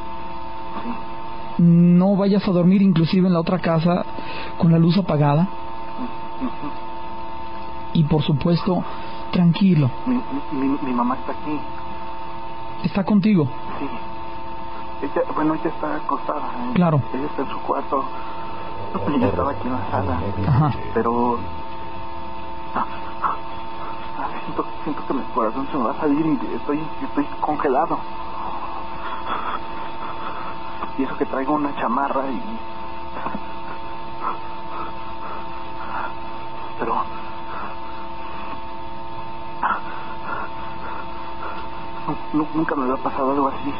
[1.57, 4.05] No vayas a dormir inclusive en la otra casa
[4.57, 5.47] con la luz apagada.
[7.93, 8.83] Y por supuesto,
[9.31, 9.89] tranquilo.
[10.05, 10.15] Mi,
[10.57, 11.59] mi, mi mamá está aquí.
[12.83, 13.49] Está contigo.
[13.79, 14.12] Sí.
[15.03, 16.47] Ella, bueno, ella está acostada.
[16.47, 16.71] ¿eh?
[16.75, 17.01] Claro.
[17.13, 18.05] Ella está en su cuarto.
[19.19, 20.19] Yo estaba aquí en la sala.
[20.47, 20.71] Ajá.
[20.93, 21.39] Pero...
[22.75, 22.85] Ah,
[24.45, 27.99] siento, siento que mi corazón se me va a salir y estoy, estoy congelado.
[30.97, 32.59] Y eso que traigo una chamarra y...
[36.79, 36.95] Pero...
[42.07, 43.73] Nu- nu- Nunca me había pasado algo así.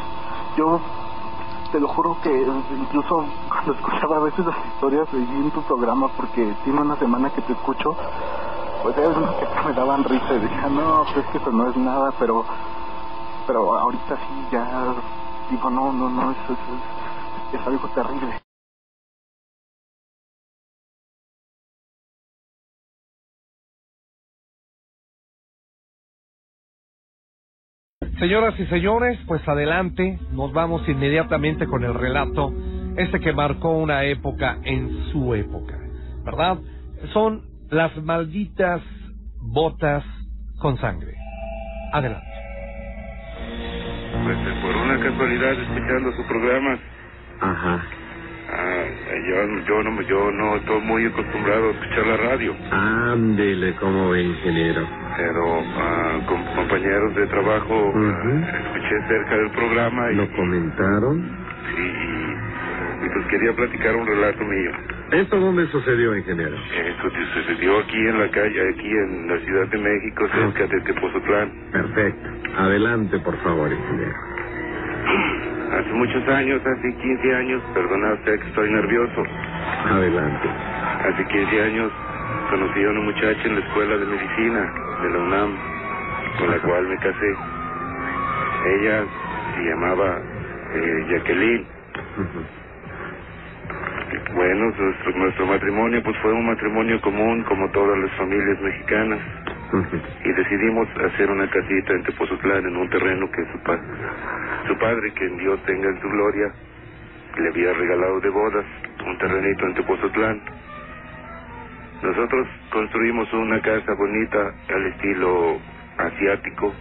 [0.57, 0.79] Yo
[1.73, 6.07] te lo juro que incluso cuando escuchaba a veces las historias de en tu programa,
[6.15, 7.97] porque tiene una semana que te escucho,
[8.83, 11.75] pues algunas que me daban risa y decía, no, pues es que eso no es
[11.75, 12.45] nada, pero
[13.47, 14.93] pero ahorita sí ya
[15.49, 16.59] digo, no, no, no, eso, es,
[17.53, 18.43] es, es algo terrible.
[28.23, 32.53] Señoras y señores, pues adelante, nos vamos inmediatamente con el relato,
[32.95, 35.77] este que marcó una época en su época,
[36.23, 36.57] ¿verdad?
[37.12, 38.81] Son las malditas
[39.41, 40.05] botas
[40.57, 41.13] con sangre.
[41.91, 42.25] Adelante.
[44.23, 46.79] Pues por una casualidad escuchando su programa,
[47.41, 47.83] Ajá.
[48.49, 48.86] Ah,
[49.27, 54.23] yo, yo, no, yo no estoy muy acostumbrado a escuchar la radio, Ándele, como ve,
[54.23, 54.88] ingeniero.
[55.17, 58.45] pero ah, con compañeros de trabajo ah, Ujú.
[58.67, 61.38] escuché cerca del programa y, ¿Lo comentaron?
[61.75, 64.71] sí, y, y pues quería platicar un relato mío.
[65.12, 66.56] ¿Esto dónde sucedió, ingeniero?
[66.56, 71.53] Eso sucedió aquí en la calle, aquí en la Ciudad de México, cerca de Tepozotlán.
[71.71, 72.29] Perfecto.
[72.58, 74.15] Adelante, por favor, ingeniero.
[75.73, 79.23] Hace muchos años, hace 15 años, perdona usted que estoy nervioso,
[79.89, 80.47] Adelante.
[81.09, 81.91] Hace 15 años
[82.51, 85.57] conocí a una muchacha en la escuela de medicina de la UNAM,
[86.38, 87.36] con la cual me casé.
[88.65, 89.03] Ella
[89.55, 90.21] se llamaba
[90.75, 91.65] eh, Jacqueline.
[94.36, 99.19] Bueno, nuestro, nuestro matrimonio pues fue un matrimonio común como todas las familias mexicanas
[100.23, 103.79] Y decidimos hacer una casita en Tepozotlán en un terreno que su, pa-
[104.67, 106.51] su padre, que en Dios tenga en su gloria,
[107.38, 108.65] le había regalado de bodas,
[109.05, 110.41] un terrenito en Tepozotlán.
[112.03, 115.57] Nosotros construimos una casa bonita al estilo
[115.97, 116.73] asiático,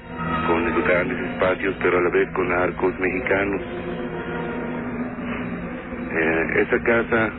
[0.46, 3.62] con grandes espacios, pero a la vez con arcos mexicanos.
[6.14, 7.31] Eh, esa casa,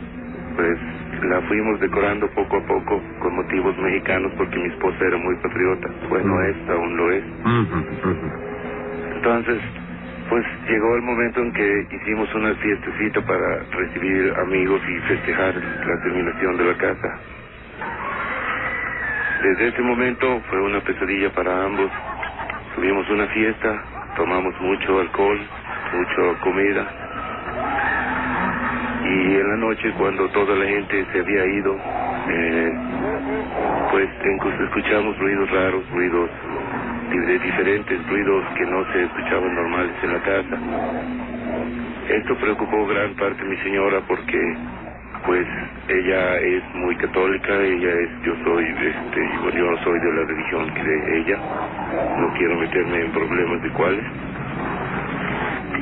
[0.56, 0.78] pues,
[1.22, 5.88] la fuimos decorando poco a poco con motivos mexicanos porque mi esposa era muy patriota.
[6.08, 6.44] Bueno, Mm.
[6.44, 7.24] es, aún lo es.
[9.16, 9.60] Entonces,
[10.28, 16.02] pues llegó el momento en que hicimos una fiestecita para recibir amigos y festejar la
[16.02, 17.18] terminación de la casa.
[19.42, 21.90] Desde ese momento fue una pesadilla para ambos.
[22.74, 23.82] Tuvimos una fiesta,
[24.16, 25.38] tomamos mucho alcohol,
[25.92, 27.03] mucha comida.
[29.04, 31.76] Y en la noche, cuando toda la gente se había ido,
[32.28, 32.72] eh,
[33.90, 34.08] pues
[34.60, 36.30] escuchamos ruidos raros, ruidos
[37.38, 40.58] diferentes ruidos que no se escuchaban normales en la casa.
[42.08, 44.56] Esto preocupó gran parte de mi señora porque
[45.24, 45.46] pues
[45.88, 50.74] ella es muy católica, ella es, yo soy, este, yo, no soy de la religión
[50.74, 51.38] de ella,
[52.18, 54.04] no quiero meterme en problemas de cuáles.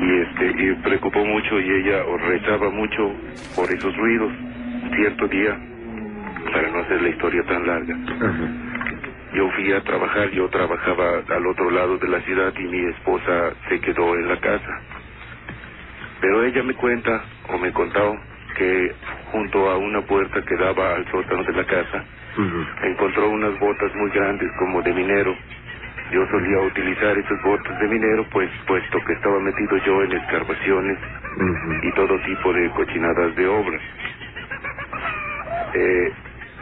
[0.02, 3.12] Y este, y preocupó mucho y ella rezaba mucho
[3.54, 4.32] por esos ruidos.
[4.96, 5.56] Cierto día,
[6.52, 8.48] para no hacer la historia tan larga, Ajá.
[9.32, 13.52] yo fui a trabajar, yo trabajaba al otro lado de la ciudad y mi esposa
[13.68, 14.80] se quedó en la casa.
[16.20, 18.16] Pero ella me cuenta, o me contó,
[18.56, 18.92] que
[19.30, 22.04] junto a una puerta que daba al sótano de la casa,
[22.82, 25.34] encontró unas botas muy grandes como de minero
[26.12, 30.98] Yo solía utilizar esas botas de minero, pues puesto que estaba metido yo en excavaciones
[31.82, 33.78] y todo tipo de cochinadas de obra.
[35.74, 36.12] Eh,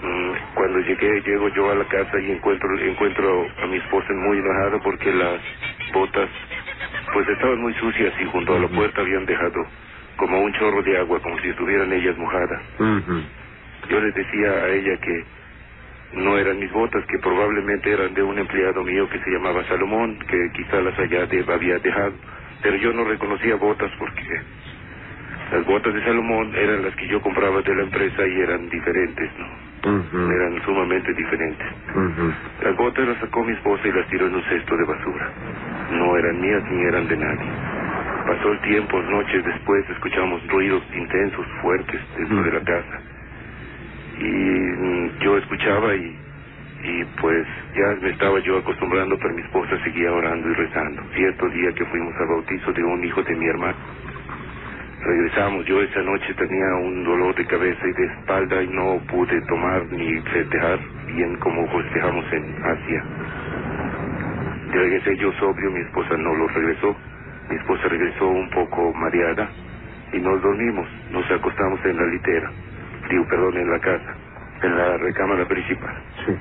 [0.02, 4.38] mm, cuando llegué, llego yo a la casa y encuentro encuentro a mi esposa muy
[4.38, 5.40] enojada porque las
[5.92, 6.28] botas
[7.12, 9.66] pues estaban muy sucias y junto a la puerta habían dejado
[10.16, 12.62] como un chorro de agua, como si estuvieran ellas mojadas.
[13.88, 15.24] Yo les decía a ella que
[16.14, 20.18] no eran mis botas, que probablemente eran de un empleado mío que se llamaba Salomón,
[20.28, 22.14] que quizá las haya de- había dejado,
[22.62, 24.22] pero yo no reconocía botas porque
[25.52, 29.30] las botas de Salomón eran las que yo compraba de la empresa y eran diferentes,
[29.38, 29.46] ¿no?
[30.30, 31.66] Eran sumamente diferentes.
[32.62, 35.30] Las botas las sacó mi esposa y las tiró en un cesto de basura.
[35.92, 37.50] No eran mías ni eran de nadie.
[38.26, 43.00] Pasó el tiempo, noches después escuchamos ruidos intensos, fuertes dentro de la casa.
[44.20, 46.16] Y yo escuchaba y,
[46.84, 51.02] y pues ya me estaba yo acostumbrando, pero mi esposa seguía orando y rezando.
[51.14, 53.76] Cierto día que fuimos al bautizo de un hijo de mi hermano,
[55.02, 55.64] regresamos.
[55.66, 59.86] Yo esa noche tenía un dolor de cabeza y de espalda y no pude tomar
[59.90, 63.04] ni festejar bien como festejamos en Asia.
[64.72, 66.96] Regresé yo sobrio, mi esposa no lo regresó.
[67.48, 69.48] Mi esposa regresó un poco mareada
[70.12, 72.50] y nos dormimos, nos acostamos en la litera,
[73.10, 74.16] digo, perdón, en la casa,
[74.62, 75.96] en la recámara principal.
[76.26, 76.32] Sí.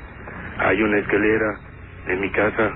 [0.59, 1.59] Hay una escalera
[2.07, 2.73] en mi casa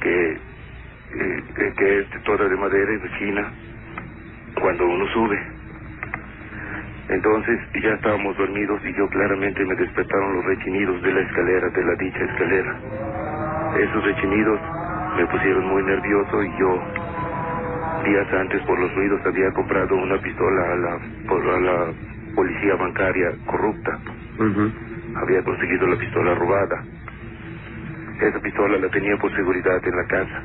[0.00, 3.52] que, eh, que- que es toda de madera y de china
[4.60, 5.38] cuando uno sube.
[7.08, 11.84] Entonces ya estábamos dormidos y yo claramente me despertaron los rechinidos de la escalera, de
[11.84, 12.80] la dicha escalera.
[13.78, 14.60] Esos rechinidos
[15.16, 16.84] me pusieron muy nervioso y yo
[18.04, 21.94] días antes por los ruidos había comprado una pistola a la, por- a la
[22.38, 23.98] policía bancaria corrupta.
[24.38, 24.70] Ujú.
[25.16, 26.84] Había conseguido la pistola robada.
[28.20, 30.38] Esa pistola la tenía por seguridad en la casa.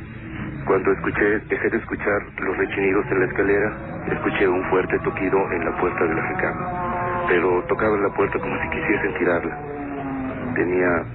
[0.65, 3.77] Cuando escuché, dejé de escuchar los rechinidos en la escalera,
[4.11, 7.25] escuché un fuerte toquido en la puerta de la recámara.
[7.27, 9.55] Pero tocaba la puerta como si quisiesen tirarla.
[10.55, 11.05] Tenía,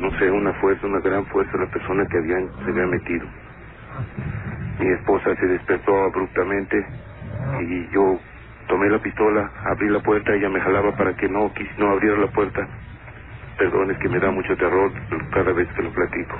[0.00, 3.26] no sé, una fuerza, una gran fuerza la persona que había, se había metido.
[4.80, 6.84] Mi esposa se despertó abruptamente
[7.60, 8.18] y yo
[8.72, 12.28] tomé la pistola, abrí la puerta, ella me jalaba para que no, no abriera la
[12.28, 12.66] puerta.
[13.58, 14.90] Perdón, es que me da mucho terror
[15.30, 16.38] cada vez que lo platico.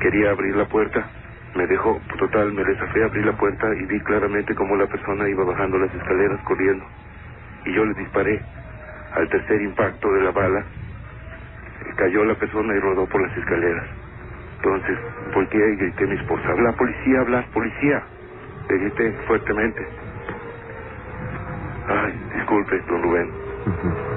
[0.00, 1.04] Quería abrir la puerta,
[1.56, 5.28] me dejó, total, me desafé a abrir la puerta y vi claramente cómo la persona
[5.28, 6.84] iba bajando las escaleras corriendo.
[7.64, 8.40] Y yo le disparé.
[9.16, 10.64] Al tercer impacto de la bala,
[11.96, 13.86] cayó la persona y rodó por las escaleras.
[14.58, 14.98] Entonces
[15.34, 18.04] volteé y grité a mi esposa, habla policía, habla policía.
[18.68, 20.05] Le grité fuertemente.
[21.88, 23.30] Ay, disculpe, don Rubén.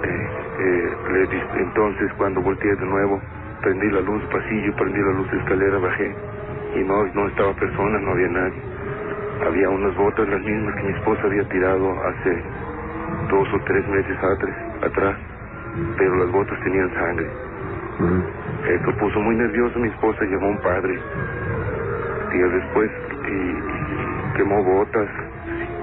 [0.03, 0.29] Eh,
[0.60, 3.21] eh, le entonces cuando volteé de nuevo,
[3.62, 6.15] prendí la luz pasillo, prendí la luz escalera, bajé
[6.75, 8.62] y no, no estaba persona, no había nadie.
[9.45, 12.43] Había unas botas, las mismas que mi esposa había tirado hace
[13.29, 15.15] dos o tres meses atrás, atrás
[15.97, 17.27] pero las botas tenían sangre.
[17.99, 18.23] Ujú.
[18.67, 20.99] Esto puso muy nervioso a mi esposa, llamó a un padre
[22.32, 22.91] días después
[23.27, 25.10] y, y quemó botas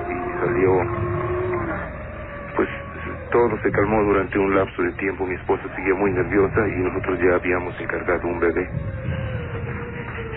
[0.09, 1.06] y salió.
[3.37, 5.27] Todo se calmó durante un lapso de tiempo.
[5.27, 8.66] Mi esposa seguía muy nerviosa y nosotros ya habíamos encargado un bebé.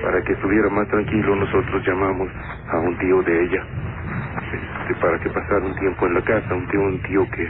[0.04, 2.30] Para que estuviera más tranquilo, nosotros llamamos
[2.68, 3.66] a un tío de ella
[4.82, 6.54] este, para que pasara un tiempo en la casa.
[6.54, 7.50] Un tío, un tío que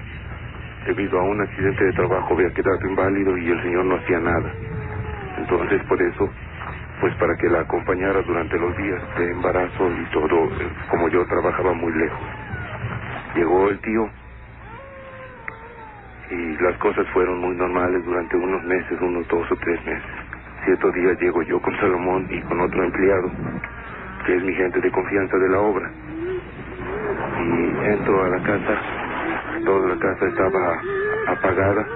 [0.86, 4.54] debido a un accidente de trabajo había quedado inválido y el señor no hacía nada.
[5.40, 6.30] Entonces, por eso,
[7.02, 11.26] pues para que la acompañara durante los días de embarazo y todo, eh, como yo
[11.26, 12.28] trabajaba muy lejos.
[13.36, 14.10] Llegó el tío
[16.30, 20.12] y las cosas fueron muy normales durante unos meses, unos dos o tres meses.
[20.66, 23.32] Cierto día llego yo con Salomón y con otro empleado,
[24.26, 25.90] que es mi gente de confianza de la obra.
[27.40, 28.78] Y entro a la casa,
[29.66, 30.82] toda la casa estaba
[31.28, 31.88] apagada,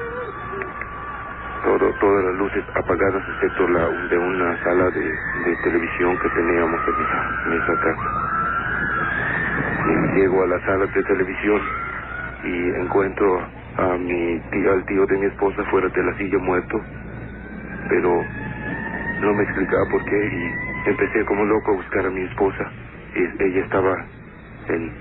[1.64, 7.54] todo, todas las luces apagadas excepto la de una sala de, televisión que teníamos en
[7.54, 8.10] esa, casa.
[10.16, 11.62] Llego a la sala de televisión
[12.44, 16.80] y encuentro a mi tío, al tío de mi esposa fuera de la silla muerto,
[17.90, 18.24] pero
[19.22, 22.70] no me explicaba por qué y empecé como loco a buscar a mi esposa.
[23.16, 24.06] Y ella estaba
[24.68, 24.92] en...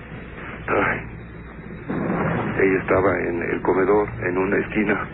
[2.61, 5.07] ella estaba en el comedor, en una esquina,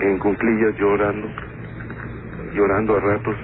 [0.00, 1.28] en cunclillas llorando,
[2.54, 3.36] llorando a ratos.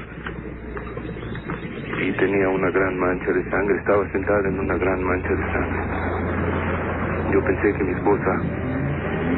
[2.00, 5.80] Y tenía una gran mancha de sangre, estaba sentada en una gran mancha de sangre.
[7.32, 8.42] Yo pensé que mi esposa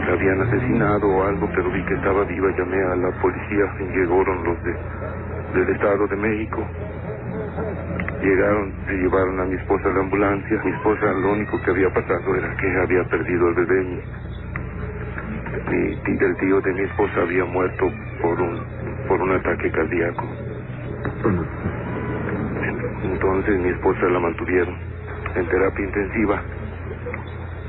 [0.09, 3.85] la habían asesinado o algo, pero vi que estaba viva, llamé a la policía y
[3.93, 4.75] llegaron los de
[5.53, 6.67] del Estado de México.
[8.23, 10.61] Llegaron, se llevaron a mi esposa a la ambulancia.
[10.65, 13.85] Mi esposa lo único que había pasado era que había perdido el bebé.
[15.71, 17.91] Mi, el tío de mi esposa había muerto
[18.23, 18.61] por un,
[19.09, 20.25] por un ataque cardíaco.
[23.03, 24.75] Entonces mi esposa la mantuvieron
[25.35, 26.43] en terapia intensiva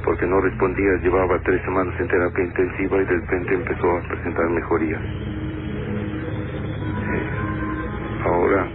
[0.03, 4.49] porque no respondía, llevaba tres semanas en terapia intensiva y de repente empezó a presentar
[4.49, 4.99] mejoría.
[6.87, 7.29] Eh,
[8.25, 8.67] Ahora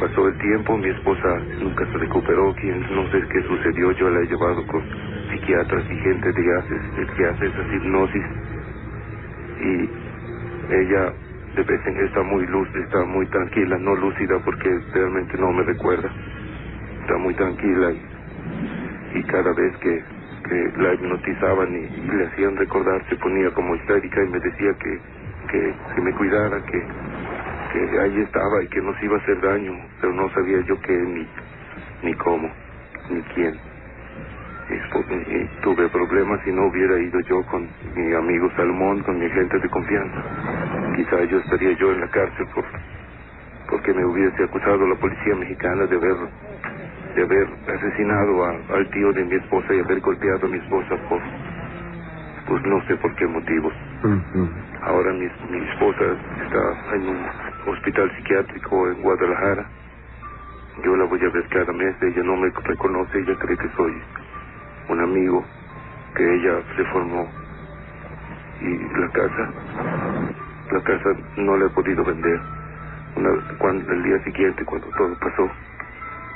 [0.00, 1.28] pasó el tiempo, mi esposa
[1.60, 4.82] nunca se recuperó, quien no sé qué sucedió, yo la he llevado con
[5.30, 6.74] psiquiatras y gente de hace,
[7.16, 8.24] que hace esas hipnosis.
[9.60, 9.90] Y
[10.74, 11.12] ella
[11.56, 15.62] de vez en está muy lúcida, está muy tranquila, no lúcida porque realmente no me
[15.64, 16.10] recuerda,
[17.02, 17.92] está muy tranquila
[19.14, 20.04] y cada vez que,
[20.76, 24.98] la hipnotizaban y, le hacían recordar se ponía como histérica y me decía que,
[25.50, 26.82] que, que me cuidara, que,
[27.72, 30.92] que ahí estaba y que nos iba a hacer daño, pero no sabía yo qué
[30.92, 31.26] ni,
[32.02, 32.50] ni cómo,
[33.10, 33.72] ni quién.
[34.72, 39.58] Y tuve problemas y no hubiera ido yo con mi amigo Salomón, con mi gente
[39.58, 40.22] de confianza.
[40.96, 42.64] Quizá yo estaría yo en la cárcel por,
[43.68, 46.16] porque me hubiese acusado la policía mexicana de haber,
[47.14, 50.96] de haber asesinado a- al tío de mi esposa y haber golpeado a mi esposa
[51.08, 51.20] por,
[52.46, 53.72] pues no sé por qué motivos.
[54.82, 56.04] Ahora mi, mi esposa
[56.44, 57.26] está en un
[57.68, 59.68] hospital psiquiátrico en Guadalajara.
[60.84, 64.02] Yo la voy a ver cada mes, ella no me reconoce, ella cree que soy
[64.88, 65.46] un amigo,
[66.16, 67.30] que ella se formó.
[68.60, 69.52] Y la casa,
[70.72, 72.40] la casa no la he podido vender.
[73.16, 75.50] Una, cuando, el día siguiente, cuando todo pasó,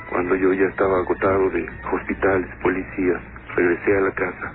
[0.09, 3.21] cuando yo ya estaba agotado de hospitales, policías,
[3.55, 4.53] regresé a la casa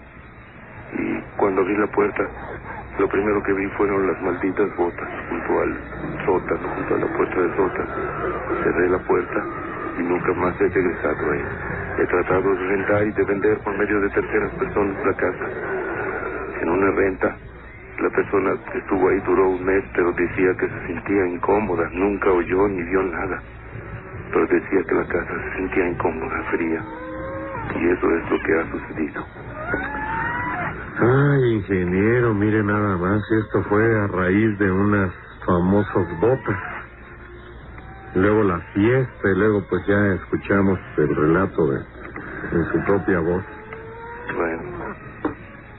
[0.99, 2.29] y cuando abrí la puerta,
[2.99, 5.79] lo primero que vi fueron las malditas botas junto al
[6.27, 7.91] sótano, junto a la puerta del sótano.
[8.63, 9.45] Cerré la puerta
[9.99, 11.45] y nunca más he regresado ahí.
[11.99, 15.47] He tratado de rentar y de vender por medio de terceras personas la casa.
[16.61, 17.37] En una renta,
[18.01, 22.69] la persona estuvo ahí duró un mes, pero decía que se sentía incómoda, nunca oyó
[22.69, 23.43] ni vio nada.
[24.33, 26.83] Pero decía que la casa se sentía incómoda, fría.
[27.79, 29.27] Y eso es lo que ha sucedido.
[30.99, 35.13] Ay, ingeniero, mire nada más, esto fue a raíz de unas
[35.47, 36.57] famosas botas.
[38.15, 41.81] Luego la fiesta y luego pues ya escuchamos el relato de,
[42.53, 43.43] en su propia voz.
[44.37, 44.63] Bueno,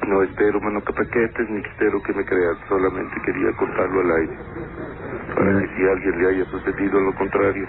[0.08, 4.38] no espero manocapaquetes ni espero que me crean, solamente quería contarlo al aire.
[5.36, 7.68] Para que si a alguien le haya sucedido lo contrario,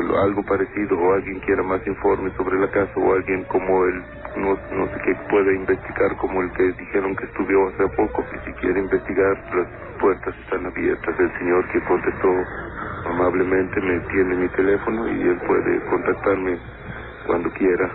[0.00, 4.02] algo parecido, o alguien quiera más informes sobre la casa, o alguien como él,
[4.36, 8.38] no, no sé qué pueda investigar, como el que dijeron que estuvo hace poco, que
[8.44, 9.68] si quiere investigar, las
[10.00, 11.14] puertas están abiertas.
[11.18, 12.28] El señor que contestó
[13.06, 16.58] amablemente me tiene mi teléfono y él puede contactarme
[17.26, 17.90] cuando quiera.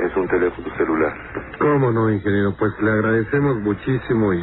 [0.00, 1.14] Es un teléfono celular.
[1.58, 2.54] ¿Cómo no, ingeniero?
[2.58, 4.38] Pues le agradecemos muchísimo y,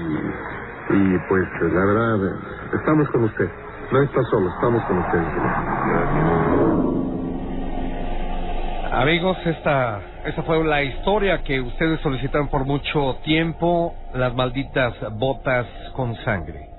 [0.92, 2.40] y pues la verdad,
[2.74, 3.50] estamos con usted.
[3.92, 6.92] No está solo, estamos con usted, ingeniero.
[8.94, 15.68] Amigos, esta, esta fue la historia que ustedes solicitaron por mucho tiempo, las malditas botas
[15.94, 16.70] con sangre.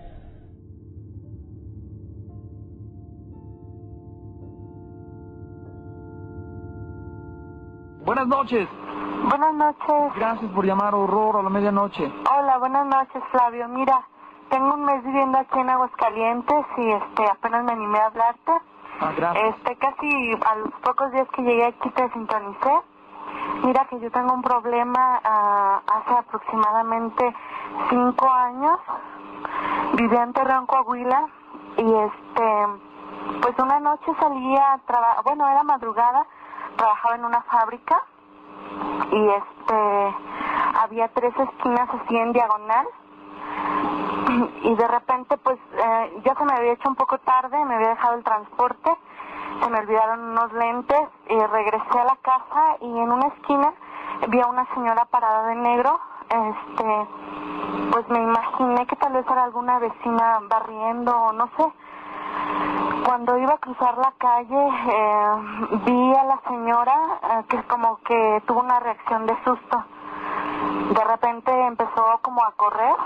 [8.04, 8.68] Buenas noches.
[9.28, 10.16] Buenas noches.
[10.16, 12.10] Gracias por llamar Horror a la medianoche.
[12.30, 13.68] Hola, buenas noches, Flavio.
[13.68, 14.06] Mira,
[14.52, 18.52] tengo un mes viviendo aquí en Aguascalientes y este apenas me animé a hablarte.
[19.00, 19.56] Ah, gracias.
[19.56, 22.80] Este, casi a los pocos días que llegué aquí te sintonicé.
[23.64, 27.34] Mira que yo tengo un problema ah, hace aproximadamente
[27.88, 28.78] cinco años.
[29.94, 31.28] Vivía en Torreón, Coahuila
[31.78, 32.66] y este,
[33.40, 36.26] pues una noche salía a bueno, era madrugada,
[36.76, 38.02] trabajaba en una fábrica
[39.12, 40.16] y este,
[40.78, 42.86] había tres esquinas así en diagonal
[44.62, 47.90] y de repente pues eh, ya se me había hecho un poco tarde, me había
[47.90, 48.90] dejado el transporte,
[49.62, 53.72] se me olvidaron unos lentes y regresé a la casa y en una esquina
[54.28, 57.06] vi a una señora parada de negro, este
[57.90, 61.72] pues me imaginé que tal vez era alguna vecina barriendo o no sé.
[63.04, 65.34] Cuando iba a cruzar la calle eh,
[65.84, 69.84] vi a la señora eh, que como que tuvo una reacción de susto.
[70.94, 72.96] De repente empezó como a correr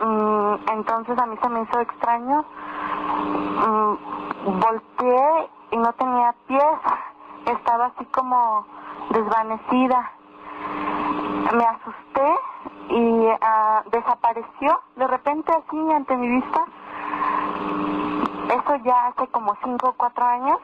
[0.00, 2.44] Mm, entonces a mí se me hizo extraño.
[3.66, 6.78] Mm, volteé y no tenía pies.
[7.46, 8.66] Estaba así como
[9.10, 10.12] desvanecida.
[11.56, 12.34] Me asusté
[12.88, 16.64] y ah, desapareció de repente así ante mi vista.
[18.48, 20.58] Eso ya hace como 5 o 4 años.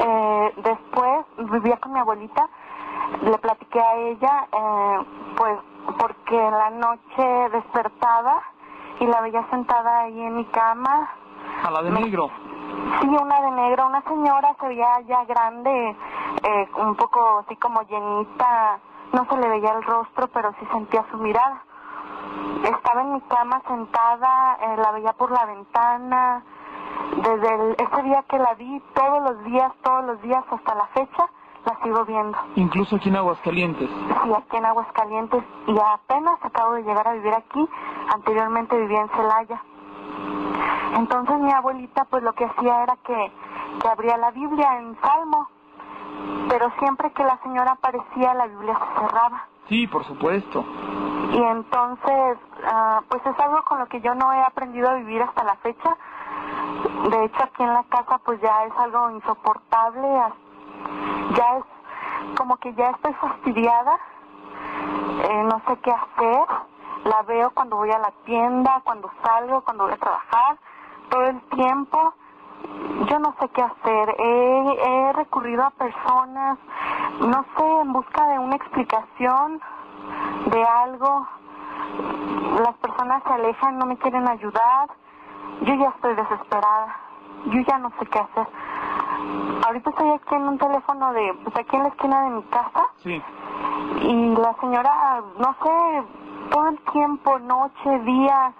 [0.00, 2.48] Eh, después vivía con mi abuelita,
[3.22, 4.98] le platiqué a ella, eh,
[5.36, 5.58] pues
[5.98, 8.42] porque en la noche despertaba
[9.00, 11.08] y la veía sentada ahí en mi cama.
[11.62, 12.30] A la de negro.
[13.00, 15.96] Sí, una de negro, una señora se veía ya grande,
[16.42, 18.78] eh, un poco así como llenita,
[19.12, 21.62] no se le veía el rostro, pero sí sentía su mirada.
[22.64, 26.42] Estaba en mi cama sentada, eh, la veía por la ventana,
[27.16, 30.86] desde el- ese día que la vi, todos los días, todos los días hasta la
[30.88, 31.28] fecha,
[31.64, 32.36] la sigo viendo.
[32.56, 33.88] Incluso aquí en Aguascalientes.
[33.88, 37.68] Sí, aquí en Aguascalientes y apenas acabo de llegar a vivir aquí,
[38.12, 39.62] anteriormente vivía en Celaya.
[40.96, 43.32] Entonces mi abuelita pues lo que hacía era que,
[43.80, 45.48] que abría la Biblia en Salmo,
[46.48, 49.44] pero siempre que la señora aparecía la Biblia se cerraba.
[49.68, 50.64] Sí, por supuesto.
[51.32, 52.38] Y entonces,
[52.70, 55.56] ah, pues es algo con lo que yo no he aprendido a vivir hasta la
[55.56, 55.96] fecha.
[57.10, 60.32] De hecho, aquí en la casa pues ya es algo insoportable, as-
[61.36, 61.64] ya es
[62.36, 63.98] como que ya estoy fastidiada,
[65.22, 66.46] eh, no sé qué hacer,
[67.04, 70.58] la veo cuando voy a la tienda, cuando salgo, cuando voy a trabajar,
[71.10, 72.14] todo el tiempo.
[73.08, 76.58] Yo no sé qué hacer, he, he recurrido a personas,
[77.20, 79.60] no sé, en busca de una explicación
[80.46, 81.26] de algo.
[82.62, 84.88] Las personas se alejan, no me quieren ayudar.
[85.62, 86.96] Yo ya estoy desesperada.
[87.46, 88.46] Yo ya no sé qué hacer.
[89.66, 92.84] Ahorita estoy aquí en un teléfono de, pues aquí en la esquina de mi casa
[92.98, 93.22] Sí.
[94.02, 96.04] y la señora, no sé,
[96.50, 98.52] todo el tiempo, noche, día,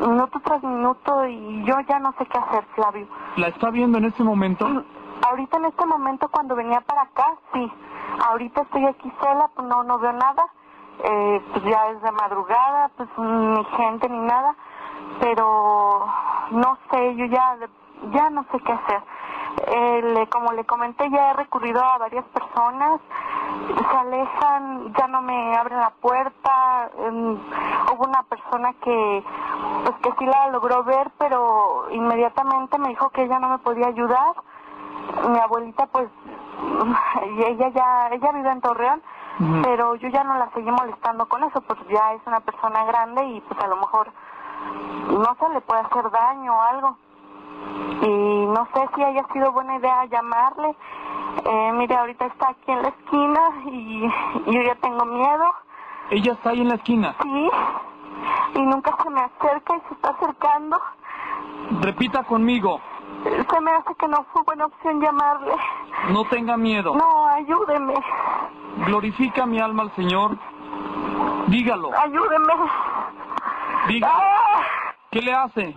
[0.00, 3.06] minuto tras minuto y yo ya no sé qué hacer, Flavio.
[3.36, 4.66] ¿La está viendo en este momento?
[5.28, 7.72] Ahorita en este momento cuando venía para acá, sí.
[8.28, 10.44] Ahorita estoy aquí sola, pues no, no veo nada.
[11.02, 14.54] Eh, pues ya es de madrugada, pues ni gente ni nada.
[15.20, 16.06] Pero
[16.50, 17.56] no sé, yo ya,
[18.12, 19.02] ya no sé qué hacer.
[19.66, 23.00] Eh, le- como le comenté, ya he recurrido a varias personas.
[23.90, 26.90] Se alejan, ya no me abren la puerta.
[26.98, 27.34] em,
[27.92, 29.24] hubo una persona que,
[29.84, 33.86] pues que sí la logró ver, pero inmediatamente me dijo que ella no me podía
[33.88, 34.34] ayudar
[35.28, 36.08] mi abuelita pues
[37.36, 39.02] y ella ya ella vive en Torreón
[39.62, 43.22] pero yo ya no la seguí molestando con eso pues ya es una persona grande
[43.26, 44.10] y pues a lo mejor
[45.10, 46.96] no se le puede hacer daño o algo
[48.02, 50.74] y no sé si haya sido buena idea llamarle
[51.44, 54.04] eh, mire ahorita está aquí en la esquina y,
[54.46, 55.44] y yo ya tengo miedo
[56.10, 57.14] Ella está ahí en la esquina.
[57.22, 57.50] sí
[58.54, 60.80] y nunca se me acerca y se está acercando
[61.80, 62.80] Repita conmigo.
[63.24, 65.52] se me hace que no fue buena opción llamarle
[66.10, 66.94] No tenga miedo.
[66.94, 67.94] no ayúdeme
[68.86, 70.36] Glorifica mi alma al Señor.
[71.46, 71.90] Dígalo.
[71.96, 72.54] Ayúdeme.
[73.86, 74.08] Diga.
[74.12, 74.62] ¡Ah!
[75.12, 75.76] ¿Qué le hace?